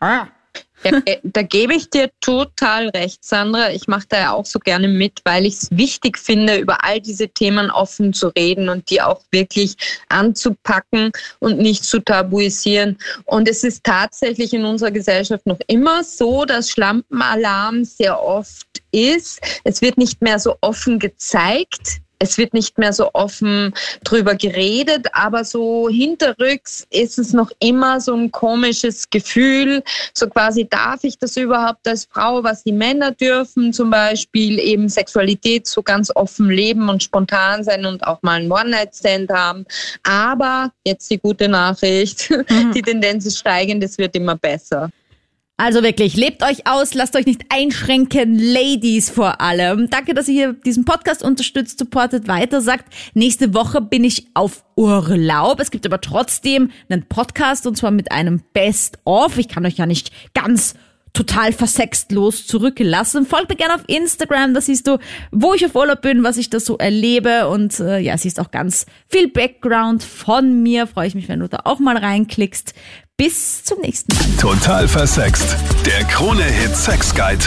Ah. 0.00 0.26
Ja, 0.84 1.00
äh, 1.04 1.18
da 1.22 1.42
gebe 1.42 1.74
ich 1.74 1.90
dir 1.90 2.10
total 2.20 2.88
recht, 2.90 3.24
Sandra. 3.24 3.70
Ich 3.70 3.88
mache 3.88 4.06
da 4.08 4.18
ja 4.18 4.32
auch 4.32 4.46
so 4.46 4.58
gerne 4.58 4.88
mit, 4.88 5.20
weil 5.24 5.46
ich 5.46 5.54
es 5.54 5.68
wichtig 5.70 6.18
finde, 6.18 6.58
über 6.58 6.84
all 6.84 7.00
diese 7.00 7.28
Themen 7.28 7.70
offen 7.70 8.12
zu 8.12 8.28
reden 8.28 8.68
und 8.68 8.90
die 8.90 9.00
auch 9.00 9.22
wirklich 9.30 9.76
anzupacken 10.08 11.12
und 11.38 11.58
nicht 11.58 11.84
zu 11.84 12.00
tabuisieren. 12.00 12.98
Und 13.24 13.48
es 13.48 13.64
ist 13.64 13.84
tatsächlich 13.84 14.52
in 14.52 14.64
unserer 14.64 14.90
Gesellschaft 14.90 15.46
noch 15.46 15.58
immer 15.66 16.04
so, 16.04 16.44
dass 16.44 16.70
Schlampenalarm 16.70 17.84
sehr 17.84 18.22
oft 18.22 18.66
ist. 18.92 19.40
Es 19.64 19.80
wird 19.80 19.98
nicht 19.98 20.22
mehr 20.22 20.38
so 20.38 20.56
offen 20.60 20.98
gezeigt. 20.98 22.00
Es 22.18 22.38
wird 22.38 22.54
nicht 22.54 22.78
mehr 22.78 22.92
so 22.92 23.10
offen 23.12 23.74
drüber 24.04 24.34
geredet, 24.34 25.06
aber 25.12 25.44
so 25.44 25.88
hinterrücks 25.88 26.86
ist 26.90 27.18
es 27.18 27.32
noch 27.32 27.50
immer 27.58 28.00
so 28.00 28.14
ein 28.14 28.32
komisches 28.32 29.10
Gefühl. 29.10 29.82
So 30.14 30.28
quasi, 30.28 30.66
darf 30.68 31.04
ich 31.04 31.18
das 31.18 31.36
überhaupt 31.36 31.86
als 31.86 32.06
Frau, 32.10 32.42
was 32.42 32.64
die 32.64 32.72
Männer 32.72 33.12
dürfen, 33.12 33.72
zum 33.72 33.90
Beispiel 33.90 34.58
eben 34.58 34.88
Sexualität 34.88 35.66
so 35.66 35.82
ganz 35.82 36.10
offen 36.14 36.50
leben 36.50 36.88
und 36.88 37.02
spontan 37.02 37.64
sein 37.64 37.84
und 37.84 38.06
auch 38.06 38.22
mal 38.22 38.40
einen 38.40 38.50
One-Night-Stand 38.50 39.30
haben. 39.30 39.66
Aber 40.02 40.72
jetzt 40.86 41.10
die 41.10 41.18
gute 41.18 41.48
Nachricht, 41.48 42.30
die 42.74 42.82
Tendenz 42.82 43.26
ist 43.26 43.38
steigend, 43.38 43.84
es 43.84 43.98
wird 43.98 44.16
immer 44.16 44.36
besser. 44.36 44.90
Also 45.58 45.82
wirklich, 45.82 46.16
lebt 46.16 46.42
euch 46.42 46.66
aus, 46.66 46.92
lasst 46.92 47.16
euch 47.16 47.24
nicht 47.24 47.46
einschränken, 47.48 48.38
Ladies 48.38 49.08
vor 49.08 49.40
allem. 49.40 49.88
Danke, 49.88 50.12
dass 50.12 50.28
ihr 50.28 50.34
hier 50.34 50.52
diesen 50.52 50.84
Podcast 50.84 51.22
unterstützt, 51.22 51.78
supportet 51.78 52.28
weiter, 52.28 52.60
sagt, 52.60 52.92
nächste 53.14 53.54
Woche 53.54 53.80
bin 53.80 54.04
ich 54.04 54.26
auf 54.34 54.64
Urlaub. 54.76 55.58
Es 55.58 55.70
gibt 55.70 55.86
aber 55.86 56.02
trotzdem 56.02 56.70
einen 56.90 57.04
Podcast 57.04 57.66
und 57.66 57.78
zwar 57.78 57.90
mit 57.90 58.12
einem 58.12 58.42
Best-of. 58.52 59.38
Ich 59.38 59.48
kann 59.48 59.64
euch 59.64 59.78
ja 59.78 59.86
nicht 59.86 60.12
ganz 60.34 60.74
total 61.14 61.52
versextlos 61.52 62.46
zurückgelassen. 62.46 63.24
Folgt 63.24 63.48
mir 63.48 63.56
gerne 63.56 63.76
auf 63.76 63.84
Instagram, 63.86 64.52
da 64.52 64.60
siehst 64.60 64.86
du, 64.86 64.98
wo 65.32 65.54
ich 65.54 65.64
auf 65.64 65.74
Urlaub 65.74 66.02
bin, 66.02 66.22
was 66.22 66.36
ich 66.36 66.50
da 66.50 66.60
so 66.60 66.76
erlebe 66.76 67.48
und 67.48 67.80
äh, 67.80 67.98
ja, 67.98 68.18
siehst 68.18 68.38
auch 68.38 68.50
ganz 68.50 68.84
viel 69.08 69.28
Background 69.30 70.02
von 70.02 70.62
mir. 70.62 70.86
Freue 70.86 71.08
ich 71.08 71.14
mich, 71.14 71.30
wenn 71.30 71.40
du 71.40 71.48
da 71.48 71.60
auch 71.64 71.78
mal 71.78 71.96
reinklickst. 71.96 72.74
Bis 73.18 73.64
zum 73.64 73.80
nächsten 73.80 74.14
Mal. 74.14 74.36
Total 74.38 74.86
versext. 74.86 75.56
Der 75.86 76.04
Krone-Hit 76.04 76.76
Sex 76.76 77.14
Guide. 77.14 77.46